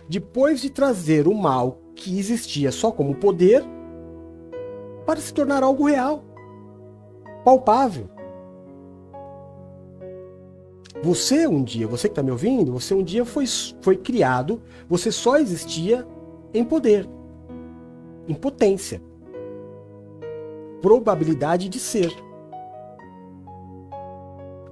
[0.08, 3.64] Depois de trazer o mal que existia só como poder
[5.06, 6.24] para se tornar algo real
[7.44, 8.08] palpável.
[11.02, 13.44] Você um dia, você que está me ouvindo, você um dia foi,
[13.80, 16.06] foi criado, você só existia
[16.54, 17.08] em poder,
[18.28, 19.02] em potência,
[20.80, 22.12] probabilidade de ser.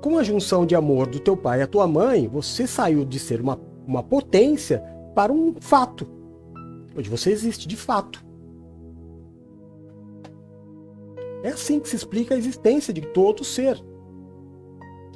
[0.01, 3.19] Com a junção de amor do teu pai e a tua mãe, você saiu de
[3.19, 4.83] ser uma, uma potência
[5.15, 6.07] para um fato.
[6.97, 8.25] Hoje você existe de fato.
[11.43, 13.83] É assim que se explica a existência de todo ser.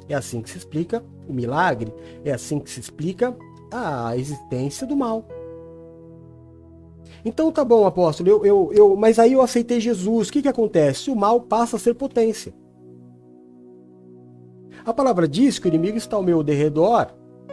[0.07, 1.93] É assim que se explica o milagre.
[2.23, 3.35] É assim que se explica
[3.71, 5.27] a existência do mal.
[7.23, 10.29] Então tá bom, apóstolo, eu, eu, eu, mas aí eu aceitei Jesus.
[10.29, 11.09] O que, que acontece?
[11.09, 12.53] O mal passa a ser potência.
[14.85, 17.07] A palavra diz que o inimigo está ao meu derredor,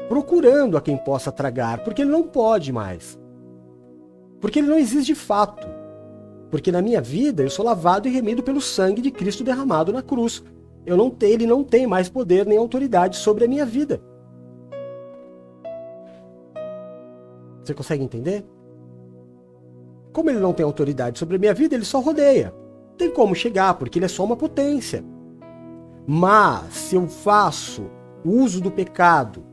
[0.08, 3.18] procurando a quem possa tragar, porque ele não pode mais.
[4.40, 5.66] Porque ele não existe de fato.
[6.50, 10.02] Porque na minha vida eu sou lavado e remido pelo sangue de Cristo derramado na
[10.02, 10.42] cruz.
[10.84, 14.02] Eu não tenho, ele não tem mais poder nem autoridade sobre a minha vida.
[17.62, 18.44] Você consegue entender?
[20.12, 22.52] Como ele não tem autoridade sobre a minha vida, ele só rodeia.
[22.98, 25.04] Tem como chegar, porque ele é só uma potência.
[26.06, 27.88] Mas se eu faço
[28.24, 29.44] uso do pecado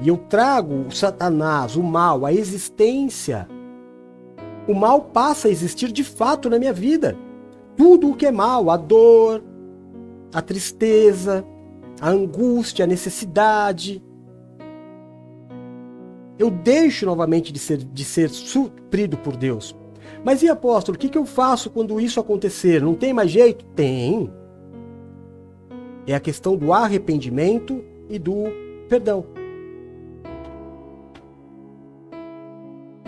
[0.00, 3.48] e eu trago o Satanás, o mal, a existência
[4.68, 7.16] o mal passa a existir de fato na minha vida.
[7.74, 9.42] Tudo o que é mal, a dor,
[10.32, 11.42] a tristeza,
[11.98, 14.04] a angústia, a necessidade.
[16.38, 19.74] Eu deixo novamente de ser, de ser suprido por Deus.
[20.22, 22.82] Mas e apóstolo, o que, que eu faço quando isso acontecer?
[22.82, 23.64] Não tem mais jeito?
[23.74, 24.30] Tem.
[26.06, 28.44] É a questão do arrependimento e do
[28.86, 29.37] perdão.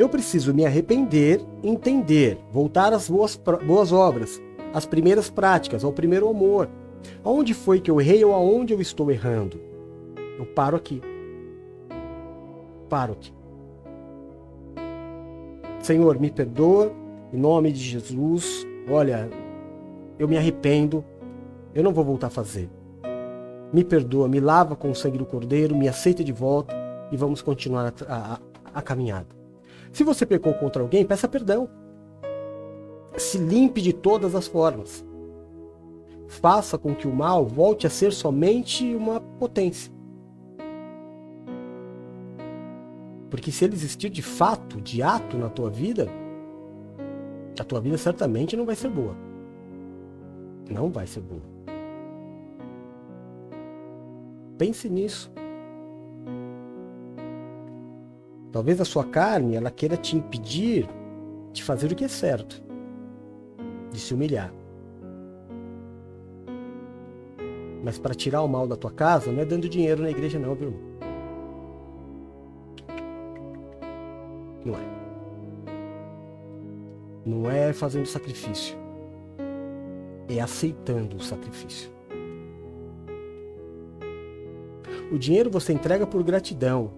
[0.01, 4.41] Eu preciso me arrepender, entender, voltar às boas, boas obras,
[4.73, 6.71] às primeiras práticas, ao primeiro amor.
[7.23, 9.61] Aonde foi que eu errei ou aonde eu estou errando?
[10.39, 11.03] Eu paro aqui.
[12.89, 13.31] Paro aqui.
[15.81, 16.91] Senhor, me perdoa,
[17.31, 18.67] em nome de Jesus.
[18.89, 19.29] Olha,
[20.19, 21.05] eu me arrependo,
[21.75, 22.71] eu não vou voltar a fazer.
[23.71, 26.75] Me perdoa, me lava com o sangue do Cordeiro, me aceita de volta
[27.13, 28.39] e vamos continuar a, a,
[28.73, 29.40] a caminhada.
[29.93, 31.69] Se você pecou contra alguém, peça perdão.
[33.17, 35.05] Se limpe de todas as formas.
[36.29, 39.93] Faça com que o mal volte a ser somente uma potência.
[43.29, 46.09] Porque se ele existir de fato, de ato na tua vida,
[47.59, 49.17] a tua vida certamente não vai ser boa.
[50.69, 51.43] Não vai ser boa.
[54.57, 55.33] Pense nisso.
[58.53, 60.89] Talvez a sua carne ela queira te impedir
[61.53, 62.63] de fazer o que é certo,
[63.91, 64.53] de se humilhar.
[67.83, 70.55] Mas para tirar o mal da tua casa não é dando dinheiro na igreja não,
[70.55, 70.69] viu?
[70.69, 70.91] Irmão?
[74.65, 75.01] Não é.
[77.25, 78.77] Não é fazendo sacrifício.
[80.29, 81.91] É aceitando o sacrifício.
[85.11, 86.93] O dinheiro você entrega por gratidão,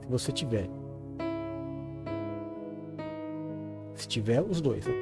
[0.00, 0.77] se você tiver.
[3.98, 4.94] Se tiver os dois, né?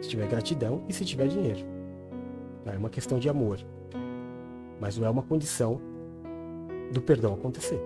[0.00, 1.66] Se tiver gratidão e se tiver dinheiro.
[2.64, 3.58] É uma questão de amor.
[4.80, 5.80] Mas não é uma condição
[6.92, 7.80] do perdão acontecer.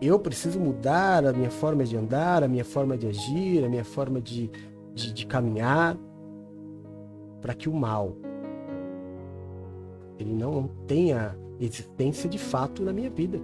[0.00, 3.84] Eu preciso mudar a minha forma de andar, a minha forma de agir, a minha
[3.84, 4.48] forma de,
[4.94, 5.96] de, de caminhar,
[7.40, 8.16] para que o mal
[10.18, 13.40] ele não tenha existência de fato na minha vida.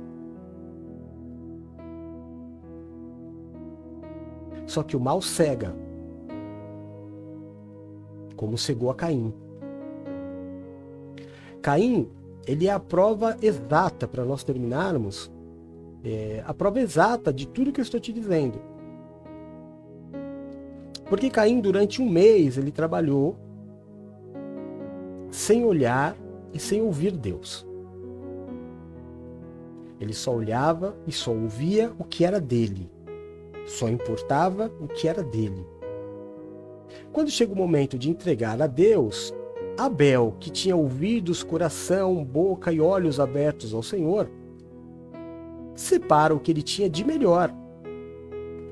[4.67, 5.75] Só que o mal cega,
[8.37, 9.33] como cegou a Caim.
[11.61, 12.09] Caim,
[12.47, 15.31] ele é a prova exata para nós terminarmos,
[16.05, 18.61] é, a prova exata de tudo que eu estou te dizendo.
[21.09, 23.37] Porque Caim, durante um mês, ele trabalhou
[25.31, 26.17] sem olhar
[26.53, 27.67] e sem ouvir Deus.
[30.01, 32.91] Ele só olhava e só ouvia o que era dele.
[33.67, 35.67] Só importava o que era dele.
[37.13, 39.35] Quando chega o momento de entregar a Deus,
[39.77, 44.29] Abel, que tinha ouvidos, coração, boca e olhos abertos ao Senhor,
[45.75, 47.53] separa o que ele tinha de melhor.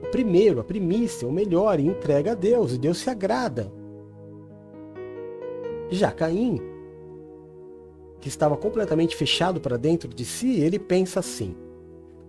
[0.03, 3.72] O primeiro, a primícia, o melhor, e entrega a Deus, e Deus se agrada.
[5.91, 6.61] Já Caim,
[8.20, 11.57] que estava completamente fechado para dentro de si, ele pensa assim,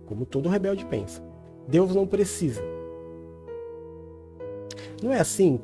[0.06, 1.22] como todo rebelde pensa.
[1.68, 2.62] Deus não precisa.
[5.02, 5.60] Não é assim.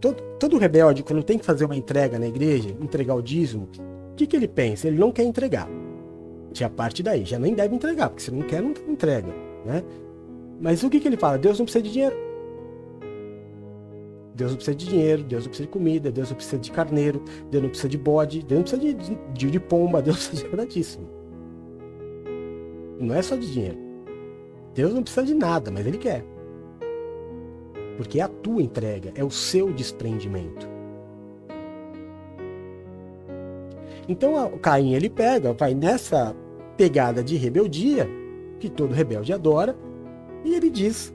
[0.00, 3.68] Todo, todo rebelde, quando tem que fazer uma entrega na igreja, entregar o dízimo,
[4.12, 4.86] o que, que ele pensa?
[4.86, 5.68] Ele não quer entregar.
[6.52, 9.28] Já parte daí, já nem deve entregar, porque se não quer, não entrega.
[9.66, 9.84] Né?
[10.60, 11.36] Mas o que, que ele fala?
[11.36, 12.16] Deus não precisa de dinheiro.
[14.34, 17.22] Deus não precisa de dinheiro, Deus não precisa de comida, Deus não precisa de carneiro,
[17.50, 20.44] Deus não precisa de bode, Deus não precisa de, de, de pomba, Deus não precisa
[20.44, 21.00] de nada disso.
[22.98, 23.85] Não é só de dinheiro.
[24.76, 26.22] Deus não precisa de nada, mas Ele quer.
[27.96, 30.68] Porque é a tua entrega, é o seu desprendimento.
[34.08, 36.34] Então Caim ele pega, vai nessa
[36.76, 38.08] pegada de rebeldia,
[38.60, 39.76] que todo rebelde adora,
[40.44, 41.12] e ele diz: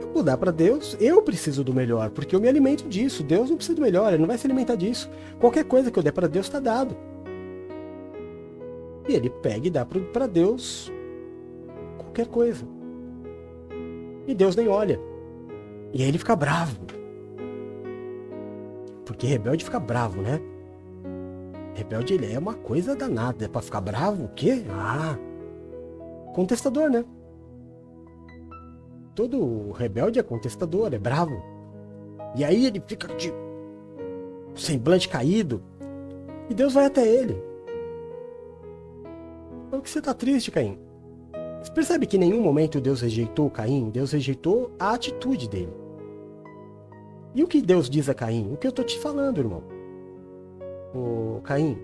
[0.00, 3.22] Eu vou dar para Deus, eu preciso do melhor, porque eu me alimento disso.
[3.22, 5.08] Deus não precisa do melhor, ele não vai se alimentar disso.
[5.38, 6.96] Qualquer coisa que eu der para Deus está dado.
[9.08, 10.90] E ele pega e dá para Deus
[11.98, 12.75] qualquer coisa.
[14.26, 15.00] E Deus nem olha.
[15.92, 16.80] E aí ele fica bravo.
[19.04, 20.40] Porque rebelde fica bravo, né?
[21.74, 23.44] Rebelde ele é uma coisa danada.
[23.44, 24.24] É pra ficar bravo?
[24.24, 24.64] O quê?
[24.70, 25.16] Ah.
[26.34, 27.04] Contestador, né?
[29.14, 31.42] Todo rebelde é contestador, é bravo.
[32.34, 33.32] E aí ele fica de
[34.54, 35.62] semblante caído.
[36.50, 37.42] E Deus vai até ele.
[39.70, 40.78] Por que você tá triste, Caim?
[41.66, 43.90] Você percebe que em nenhum momento Deus rejeitou Caim?
[43.90, 45.74] Deus rejeitou a atitude dele.
[47.34, 48.52] E o que Deus diz a Caim?
[48.52, 49.64] O que eu estou te falando, irmão?
[50.94, 51.76] Ô, Caim,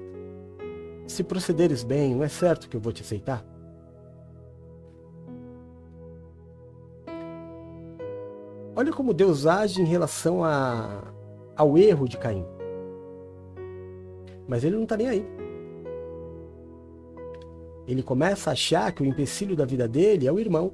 [1.04, 3.44] se procederes bem, não é certo que eu vou te aceitar?
[8.76, 11.12] Olha como Deus age em relação a,
[11.56, 12.46] ao erro de Caim.
[14.46, 15.41] Mas ele não está nem aí
[17.86, 20.72] ele começa a achar que o empecilho da vida dele é o irmão.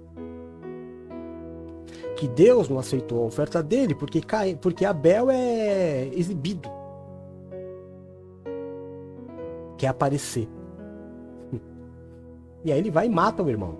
[2.16, 6.68] que Deus não aceitou a oferta dele porque, Caim, porque Abel é exibido.
[9.76, 10.48] Quer aparecer.
[12.64, 13.78] E aí ele vai e mata o irmão.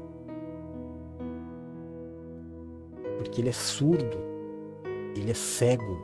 [3.18, 4.16] Porque ele é surdo.
[5.16, 6.01] Ele é cego.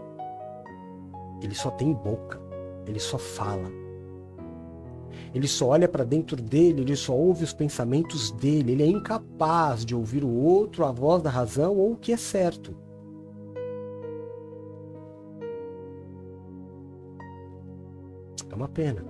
[1.40, 2.40] Ele só tem boca.
[2.84, 3.83] Ele só fala.
[5.34, 9.84] Ele só olha para dentro dele, ele só ouve os pensamentos dele, ele é incapaz
[9.84, 12.74] de ouvir o outro, a voz da razão ou o que é certo.
[18.50, 19.04] É uma pena.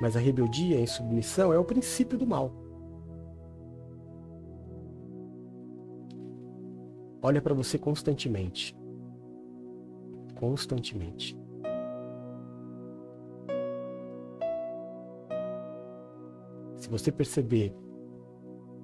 [0.00, 2.52] Mas a rebeldia em submissão é o princípio do mal.
[7.22, 8.76] Olha para você constantemente.
[10.38, 11.39] Constantemente.
[16.90, 17.72] Você perceber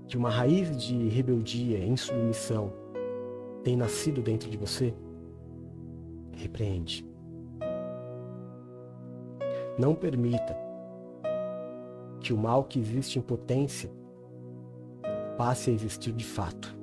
[0.06, 2.72] que uma raiz de rebeldia, insubmissão,
[3.64, 4.94] tem nascido dentro de você,
[6.32, 7.04] repreende.
[9.76, 10.56] Não permita
[12.20, 13.90] que o mal que existe em potência
[15.36, 16.74] passe a existir de fato.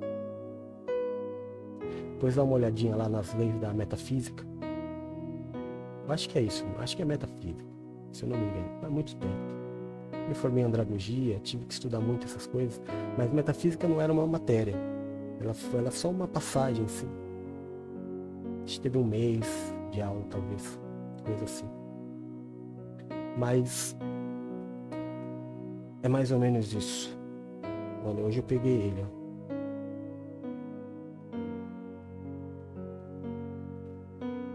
[2.12, 4.44] Depois dá uma olhadinha lá nas leis da metafísica.
[6.06, 7.64] Eu acho que é isso, acho que é metafísica,
[8.12, 9.53] se eu não me engano, há muito tempo
[10.28, 12.80] me formei em andragogia, tive que estudar muito essas coisas,
[13.16, 14.74] mas metafísica não era uma matéria.
[15.40, 17.08] Ela foi ela só uma passagem, assim.
[18.56, 20.78] A gente teve um mês de aula, talvez,
[21.24, 21.66] coisa assim.
[23.36, 23.96] Mas
[26.02, 27.16] é mais ou menos isso.
[28.04, 29.24] Olha, hoje eu peguei ele, ó.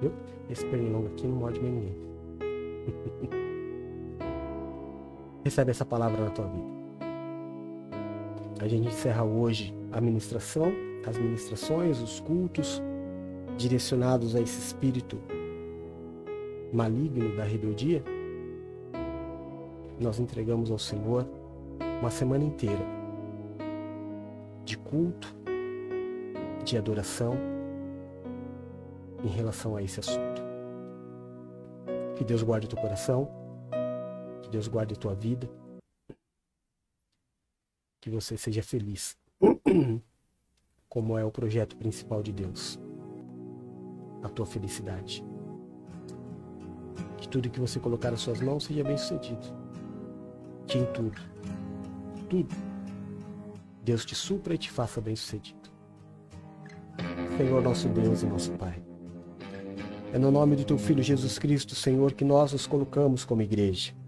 [0.01, 0.11] Viu?
[0.49, 3.39] Esse pernilongo aqui não morde bem ninguém.
[5.43, 6.79] recebe essa palavra na tua vida.
[8.61, 10.71] A gente encerra hoje a ministração,
[11.07, 12.81] as ministrações, os cultos
[13.57, 15.17] direcionados a esse espírito
[16.73, 18.03] maligno da rebeldia.
[19.99, 21.25] Nós entregamos ao Senhor
[21.99, 22.85] uma semana inteira
[24.65, 25.35] de culto,
[26.63, 27.35] de adoração
[29.23, 30.41] em relação a esse assunto.
[32.15, 33.38] Que Deus guarde o teu coração
[34.50, 35.47] que Deus guarde a tua vida.
[38.02, 39.16] Que você seja feliz.
[40.89, 42.80] Como é o projeto principal de Deus.
[44.24, 45.24] A tua felicidade.
[47.18, 49.56] Que tudo que você colocar nas suas mãos seja bem sucedido.
[50.66, 51.22] Que em tudo,
[52.30, 52.56] tudo,
[53.84, 55.70] Deus te supra e te faça bem sucedido.
[57.38, 58.82] Senhor nosso Deus e nosso Pai.
[60.12, 63.99] É no nome do teu Filho Jesus Cristo, Senhor, que nós nos colocamos como igreja.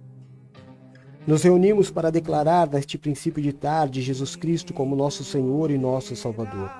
[1.27, 6.15] Nos reunimos para declarar neste princípio de tarde Jesus Cristo como nosso Senhor e nosso
[6.15, 6.71] Salvador.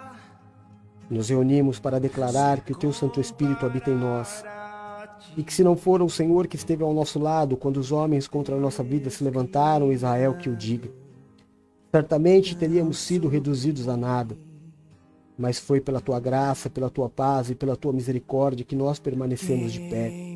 [1.09, 4.43] Nos reunimos para declarar que o Teu Santo Espírito habita em nós
[5.37, 8.27] e que se não for o Senhor que esteve ao nosso lado quando os homens
[8.27, 10.89] contra a nossa vida se levantaram, Israel que o diga.
[11.91, 14.35] Certamente teríamos sido reduzidos a nada,
[15.37, 19.71] mas foi pela tua graça, pela tua paz e pela tua misericórdia que nós permanecemos
[19.71, 20.30] de pé.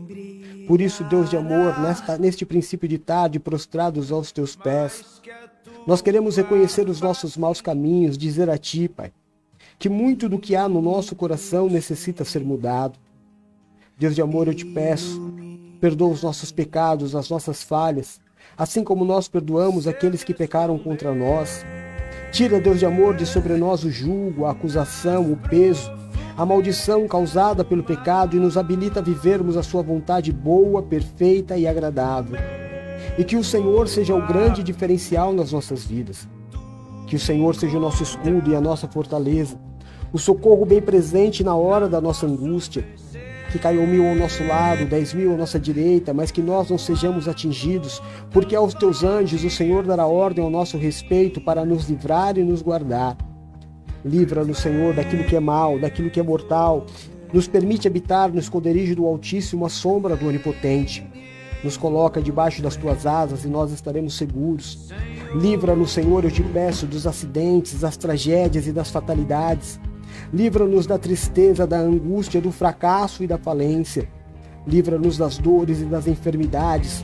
[0.68, 5.22] Por isso, Deus de amor, nesta, neste princípio de tarde, prostrados aos teus pés,
[5.86, 9.12] nós queremos reconhecer os nossos maus caminhos, dizer a Ti, Pai,
[9.78, 12.98] que muito do que há no nosso coração necessita ser mudado.
[13.98, 15.34] Deus de amor, eu te peço,
[15.80, 18.20] perdoa os nossos pecados, as nossas falhas,
[18.58, 21.64] assim como nós perdoamos aqueles que pecaram contra nós.
[22.32, 25.92] Tira, Deus de amor, de sobre nós o julgo, a acusação, o peso,
[26.38, 31.58] a maldição causada pelo pecado e nos habilita a vivermos a sua vontade boa, perfeita
[31.58, 32.38] e agradável.
[33.18, 36.28] E que o Senhor seja o grande diferencial nas nossas vidas.
[37.08, 39.58] Que o Senhor seja o nosso escudo e a nossa fortaleza,
[40.12, 42.86] o socorro bem presente na hora da nossa angústia.
[43.52, 46.78] Que caiam mil ao nosso lado, dez mil à nossa direita, mas que nós não
[46.78, 51.88] sejamos atingidos, porque aos teus anjos o Senhor dará ordem ao nosso respeito para nos
[51.88, 53.16] livrar e nos guardar.
[54.06, 56.86] Livra-nos, Senhor, daquilo que é mal, daquilo que é mortal.
[57.34, 61.04] Nos permite habitar no esconderijo do Altíssimo, a sombra do Onipotente.
[61.64, 64.94] Nos coloca debaixo das tuas asas e nós estaremos seguros.
[65.34, 69.80] Livra-nos, Senhor, eu te peço, dos acidentes, das tragédias e das fatalidades.
[70.32, 74.08] Livra-nos da tristeza, da angústia, do fracasso e da falência.
[74.68, 77.04] Livra-nos das dores e das enfermidades.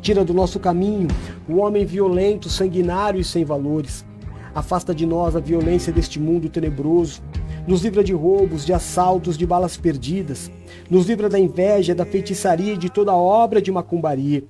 [0.00, 1.08] Tira do nosso caminho
[1.48, 4.08] o homem violento, sanguinário e sem valores.
[4.54, 7.22] Afasta de nós a violência deste mundo tenebroso.
[7.66, 10.50] Nos livra de roubos, de assaltos, de balas perdidas.
[10.90, 14.42] Nos livra da inveja, da feitiçaria e de toda obra de macumbaria.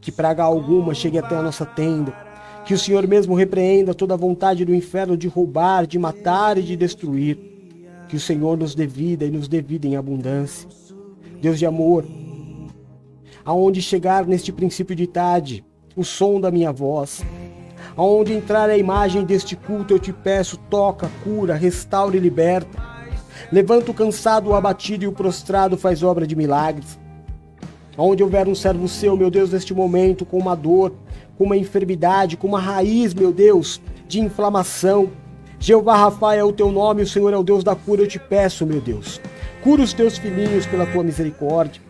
[0.00, 2.12] Que praga alguma chegue até a nossa tenda.
[2.64, 6.62] Que o Senhor mesmo repreenda toda a vontade do inferno de roubar, de matar e
[6.62, 7.38] de destruir.
[8.08, 10.68] Que o Senhor nos dê vida e nos dê vida em abundância.
[11.40, 12.04] Deus de amor,
[13.44, 15.64] aonde chegar neste princípio de tarde,
[15.96, 17.22] o som da minha voz,
[17.96, 22.82] aonde entrar a imagem deste culto, eu te peço, toca, cura, restaura e liberta.
[23.50, 26.98] Levanta o cansado, o abatido e o prostrado, faz obra de milagres.
[27.96, 30.92] Aonde houver um servo seu, meu Deus, neste momento, com uma dor,
[31.36, 35.10] com uma enfermidade, com uma raiz, meu Deus, de inflamação.
[35.58, 38.18] Jeová Rafa é o teu nome, o Senhor é o Deus da cura, eu te
[38.18, 39.20] peço, meu Deus.
[39.62, 41.82] Cura os teus filhinhos pela tua misericórdia.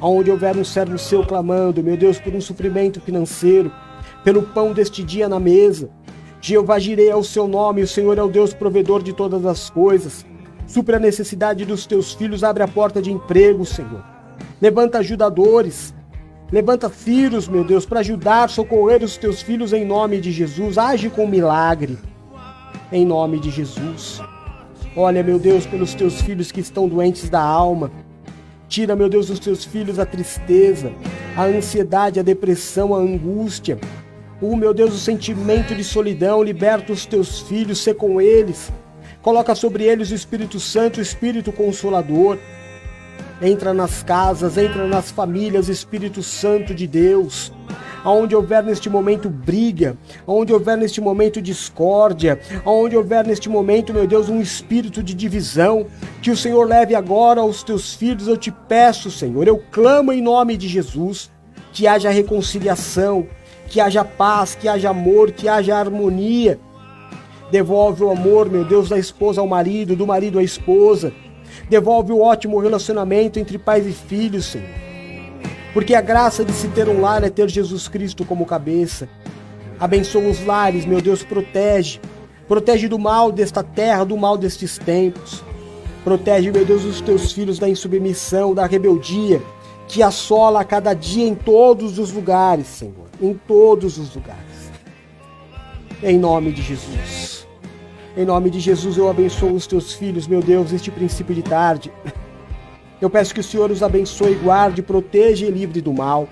[0.00, 3.70] Aonde houver um servo seu clamando, meu Deus, por um suprimento financeiro,
[4.24, 5.90] pelo pão deste dia na mesa.
[6.40, 10.24] Jeová girei ao seu nome, o Senhor é o Deus provedor de todas as coisas.
[10.66, 14.02] Supra a necessidade dos teus filhos, abre a porta de emprego, Senhor.
[14.60, 15.94] Levanta ajudadores,
[16.50, 20.78] levanta filhos, meu Deus, para ajudar, socorrer os teus filhos em nome de Jesus.
[20.78, 21.98] Age com milagre,
[22.90, 24.22] em nome de Jesus.
[24.96, 27.90] Olha, meu Deus, pelos teus filhos que estão doentes da alma.
[28.68, 30.92] Tira, meu Deus, dos teus filhos a tristeza,
[31.36, 33.78] a ansiedade, a depressão, a angústia.
[34.40, 36.42] Oh, meu Deus, o sentimento de solidão.
[36.42, 38.72] Liberta os teus filhos, ser com eles
[39.22, 42.38] Coloca sobre eles o Espírito Santo, o Espírito Consolador.
[43.42, 47.52] Entra nas casas, entra nas famílias, Espírito Santo de Deus.
[48.02, 49.94] Aonde houver neste momento briga,
[50.26, 55.86] aonde houver neste momento discórdia, aonde houver neste momento, meu Deus, um espírito de divisão,
[56.22, 60.22] que o Senhor leve agora aos teus filhos, eu te peço, Senhor, eu clamo em
[60.22, 61.30] nome de Jesus,
[61.74, 63.28] que haja reconciliação,
[63.70, 66.60] que haja paz, que haja amor, que haja harmonia
[67.50, 71.12] Devolve o amor, meu Deus, da esposa ao marido, do marido à esposa.
[71.68, 74.68] Devolve o ótimo relacionamento entre pais e filhos, Senhor.
[75.74, 79.08] Porque a graça de se ter um lar é ter Jesus Cristo como cabeça.
[79.80, 82.00] Abençoa os lares, meu Deus, protege.
[82.46, 85.42] Protege do mal desta terra, do mal destes tempos.
[86.04, 89.42] Protege, meu Deus, os teus filhos da insubmissão, da rebeldia,
[89.90, 93.08] que assola a cada dia em todos os lugares, Senhor.
[93.20, 94.70] Em todos os lugares.
[96.00, 97.46] Em nome de Jesus.
[98.16, 101.92] Em nome de Jesus, eu abençoo os teus filhos, meu Deus, neste princípio de tarde.
[103.00, 106.28] Eu peço que o Senhor os abençoe, guarde, proteja e livre do mal.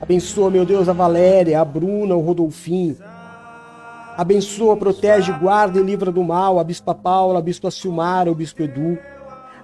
[0.00, 2.96] Abençoa, meu Deus, a Valéria, a Bruna, o Rodolfinho.
[4.16, 8.62] Abençoa, protege, guarda e livra do mal a Bispa Paula, a Bispa Silmara, o Bispo
[8.62, 8.98] Edu,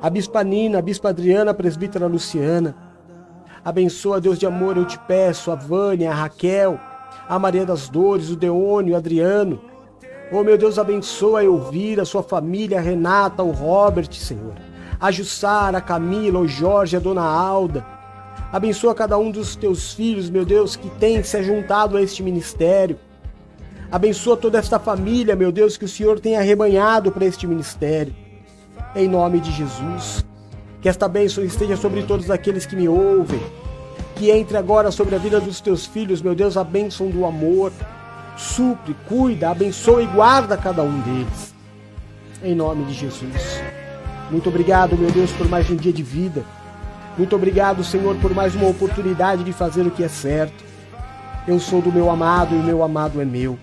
[0.05, 2.77] a Bispa Nina, a Bispa Adriana, a Presbítera Luciana.
[3.65, 6.79] Abençoa, Deus de amor, eu te peço, a Vânia, a Raquel,
[7.27, 9.63] a Maria das Dores, o Deônio, o Adriano,
[10.31, 14.53] Oh, meu Deus, abençoa a Elvira, a sua família, a Renata, o Robert, Senhor.
[15.01, 17.83] A Jussara, a Camila, o Jorge, a Dona Alda.
[18.53, 22.99] Abençoa cada um dos teus filhos, meu Deus, que tem se juntado a este ministério.
[23.91, 28.24] Abençoa toda esta família, meu Deus, que o Senhor tenha arrebanhado para este ministério.
[28.95, 30.25] Em nome de Jesus.
[30.81, 33.41] Que esta bênção esteja sobre todos aqueles que me ouvem.
[34.15, 37.73] Que entre agora sobre a vida dos teus filhos, meu Deus, a bênção do amor,
[38.37, 41.55] supre, cuida, abençoa e guarda cada um deles.
[42.43, 43.61] Em nome de Jesus.
[44.31, 46.45] Muito obrigado, meu Deus, por mais um dia de vida.
[47.19, 50.65] Muito obrigado, Senhor, por mais uma oportunidade de fazer o que é certo.
[51.49, 53.59] Eu sou do meu amado e o meu amado é meu.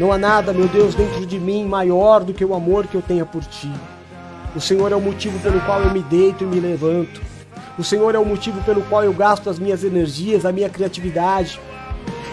[0.00, 3.02] Não há nada, meu Deus, dentro de mim maior do que o amor que eu
[3.02, 3.70] tenha por ti.
[4.54, 7.20] O Senhor é o motivo pelo qual eu me deito e me levanto.
[7.78, 11.58] O Senhor é o motivo pelo qual eu gasto as minhas energias, a minha criatividade,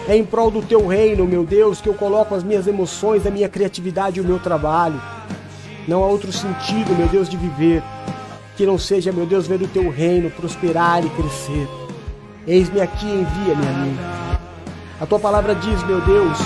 [0.08, 3.30] é em prol do teu reino, meu Deus, que eu coloco as minhas emoções, a
[3.30, 5.00] minha criatividade e o meu trabalho.
[5.88, 7.82] Não há outro sentido, meu Deus, de viver
[8.60, 11.66] que não seja, meu Deus, ver o teu reino prosperar e crescer.
[12.46, 13.96] Eis-me aqui, envia-me a mim.
[15.00, 16.36] A tua palavra diz, meu Deus,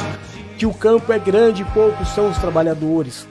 [0.57, 3.27] que o campo é grande e poucos são os trabalhadores.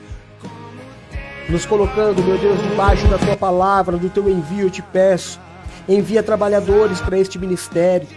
[1.49, 5.39] Nos colocando, meu Deus, debaixo da tua palavra, do teu envio, eu te peço.
[5.87, 8.07] Envia trabalhadores para este ministério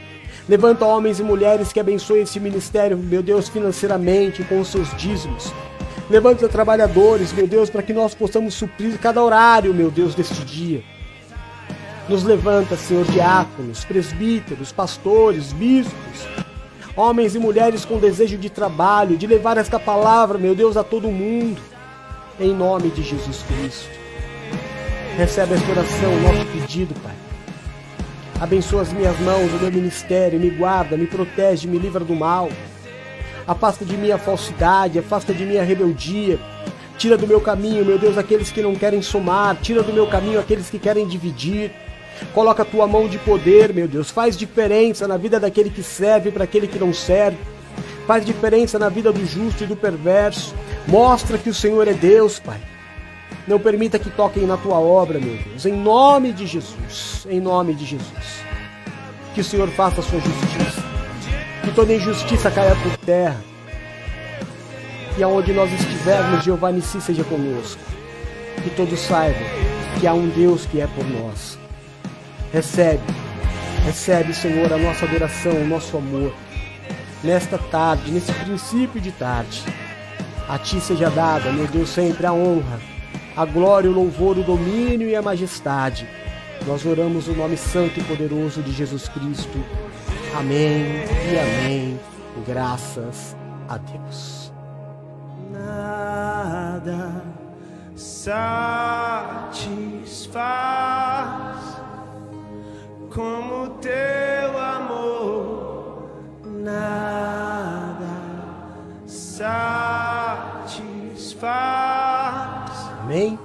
[0.49, 5.53] Levanta homens e mulheres que abençoem esse ministério, meu Deus, financeiramente, com os seus dízimos.
[6.09, 10.85] Levanta trabalhadores, meu Deus, para que nós possamos suprir cada horário, meu Deus, deste dia.
[12.09, 16.29] Nos levanta, Senhor, diáconos, presbíteros, pastores, bispos,
[16.95, 21.11] homens e mulheres com desejo de trabalho, de levar esta palavra, meu Deus, a todo
[21.11, 21.61] mundo.
[22.39, 23.89] Em nome de Jesus Cristo.
[25.17, 27.15] Recebe esta oração, o nosso pedido, Pai.
[28.39, 32.51] Abençoa as minhas mãos, o meu ministério, me guarda, me protege, me livra do mal.
[33.49, 36.39] Afasta de mim a falsidade, afasta de mim a rebeldia.
[36.99, 39.57] Tira do meu caminho, meu Deus, aqueles que não querem somar.
[39.57, 41.73] Tira do meu caminho aqueles que querem dividir.
[42.35, 44.11] Coloca a tua mão de poder, meu Deus.
[44.11, 47.39] Faz diferença na vida daquele que serve para aquele que não serve.
[48.07, 50.55] Faz diferença na vida do justo e do perverso.
[50.87, 52.61] Mostra que o Senhor é Deus, Pai.
[53.47, 55.67] Não permita que toquem na tua obra, meu Deus.
[55.67, 57.27] Em nome de Jesus.
[57.29, 58.45] Em nome de Jesus.
[59.35, 60.83] Que o Senhor faça a sua justiça.
[61.63, 63.43] Que toda injustiça caia por terra.
[65.19, 67.81] E aonde nós estivermos, Jeová Nissi seja conosco.
[68.63, 69.43] Que todos saibam
[69.99, 71.59] que há um Deus que é por nós.
[72.53, 73.03] Recebe,
[73.85, 76.33] recebe, Senhor, a nossa adoração, o nosso amor.
[77.25, 79.65] Nesta tarde, nesse princípio de tarde,
[80.49, 82.81] a Ti seja dada, meu Deus, sempre a honra,
[83.37, 86.09] a glória, o louvor, o domínio e a majestade.
[86.67, 89.59] Nós oramos o nome santo e poderoso de Jesus Cristo.
[90.37, 92.01] Amém e amém.
[92.47, 93.37] Graças
[93.69, 94.53] a Deus.
[95.51, 97.23] Nada
[97.97, 98.37] satisfaz
[103.11, 105.16] como teu amor.
[106.67, 108.03] Nada
[109.07, 109.81] satisfaz.
[113.03, 113.39] Amém.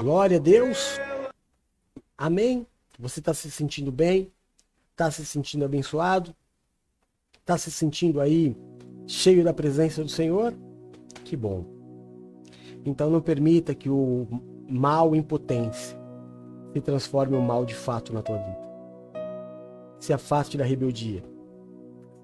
[0.00, 0.98] Glória a Deus.
[2.18, 2.66] Amém.
[2.98, 4.32] Você está se sentindo bem?
[4.90, 6.34] Está se sentindo abençoado?
[7.38, 8.56] Está se sentindo aí
[9.06, 10.52] cheio da presença do Senhor?
[11.24, 11.64] Que bom.
[12.84, 14.26] Então não permita que o
[14.68, 15.96] mal em potência
[16.72, 18.66] se transforme um mal de fato na tua vida.
[20.00, 21.35] Se afaste da rebeldia.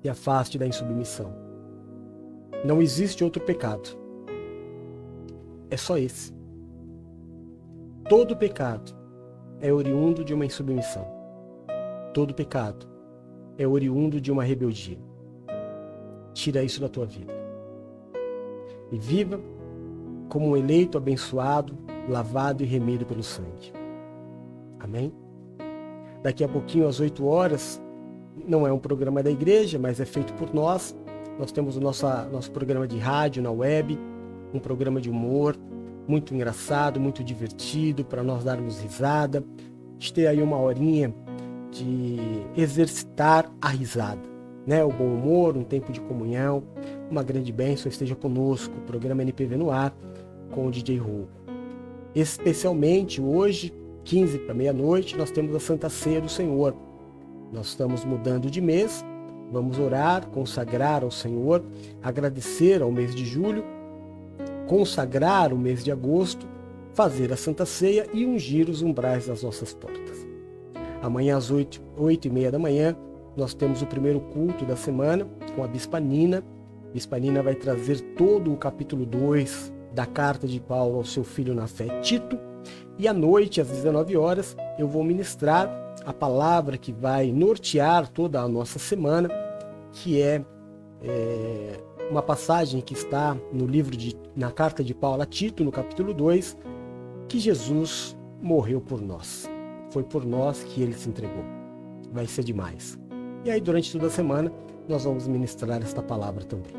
[0.03, 1.33] Se afaste da insubmissão.
[2.65, 3.97] Não existe outro pecado.
[5.71, 6.35] É só esse.
[8.09, 8.93] Todo pecado
[9.61, 11.07] é oriundo de uma insubmissão.
[12.13, 12.87] Todo pecado
[13.57, 14.99] é oriundo de uma rebeldia.
[16.35, 17.33] Tira isso da tua vida.
[18.91, 19.41] E viva
[20.29, 21.79] como um eleito abençoado,
[22.09, 23.73] lavado e remido pelo sangue.
[24.81, 25.13] Amém?
[26.23, 27.82] Daqui a pouquinho, às 8 horas,
[28.47, 30.97] não é um programa da igreja, mas é feito por nós.
[31.39, 33.99] Nós temos o nosso, nosso programa de rádio na web,
[34.53, 35.57] um programa de humor,
[36.07, 39.45] muito engraçado, muito divertido, para nós darmos risada.
[39.59, 41.15] A gente ter aí uma horinha
[41.71, 42.19] de
[42.57, 44.21] exercitar a risada,
[44.67, 44.85] né?
[44.85, 46.63] O bom humor, um tempo de comunhão,
[47.11, 49.95] uma grande bênção, esteja conosco, o programa NPV no ar,
[50.51, 51.29] com o DJ Ru.
[52.15, 53.73] Especialmente hoje,
[54.05, 56.77] 15 para meia-noite, nós temos a Santa Ceia do Senhor.
[57.53, 59.05] Nós estamos mudando de mês,
[59.53, 61.63] vamos orar, consagrar ao Senhor,
[62.03, 63.63] agradecer ao mês de julho,
[64.67, 66.49] consagrar o mês de agosto,
[66.95, 70.27] fazer a Santa Ceia e ungir os umbrais das nossas portas.
[71.03, 72.97] Amanhã às 8, 8 e meia da manhã,
[73.37, 76.43] nós temos o primeiro culto da semana com a Bispa Nina.
[76.89, 81.23] A Bispa Nina vai trazer todo o capítulo 2 da carta de Paulo ao seu
[81.23, 82.39] filho na fé, Tito.
[82.99, 88.41] E à noite, às 19 horas, eu vou ministrar a palavra que vai nortear toda
[88.41, 89.29] a nossa semana,
[89.93, 90.45] que é,
[91.03, 91.81] é
[92.11, 96.13] uma passagem que está no livro de na carta de Paulo a Tito, no capítulo
[96.13, 96.57] 2,
[97.29, 99.49] que Jesus morreu por nós.
[99.91, 101.45] Foi por nós que ele se entregou.
[102.13, 102.99] Vai ser demais.
[103.45, 104.53] E aí durante toda a semana
[104.89, 106.73] nós vamos ministrar esta palavra também.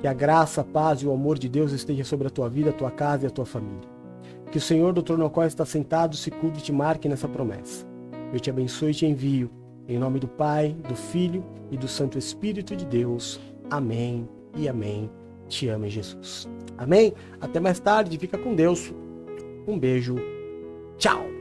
[0.00, 2.70] Que a graça, a paz e o amor de Deus esteja sobre a tua vida,
[2.70, 3.88] a tua casa e a tua família.
[4.50, 7.91] Que o Senhor do trono qual está sentado se cuide e te marque nessa promessa.
[8.32, 9.50] Eu te abençoe e te envio.
[9.88, 13.40] Em nome do Pai, do Filho e do Santo Espírito de Deus.
[13.70, 15.10] Amém e amém.
[15.48, 16.48] Te amo, Jesus.
[16.78, 17.12] Amém?
[17.40, 18.18] Até mais tarde.
[18.18, 18.92] Fica com Deus.
[19.66, 20.16] Um beijo.
[20.96, 21.31] Tchau.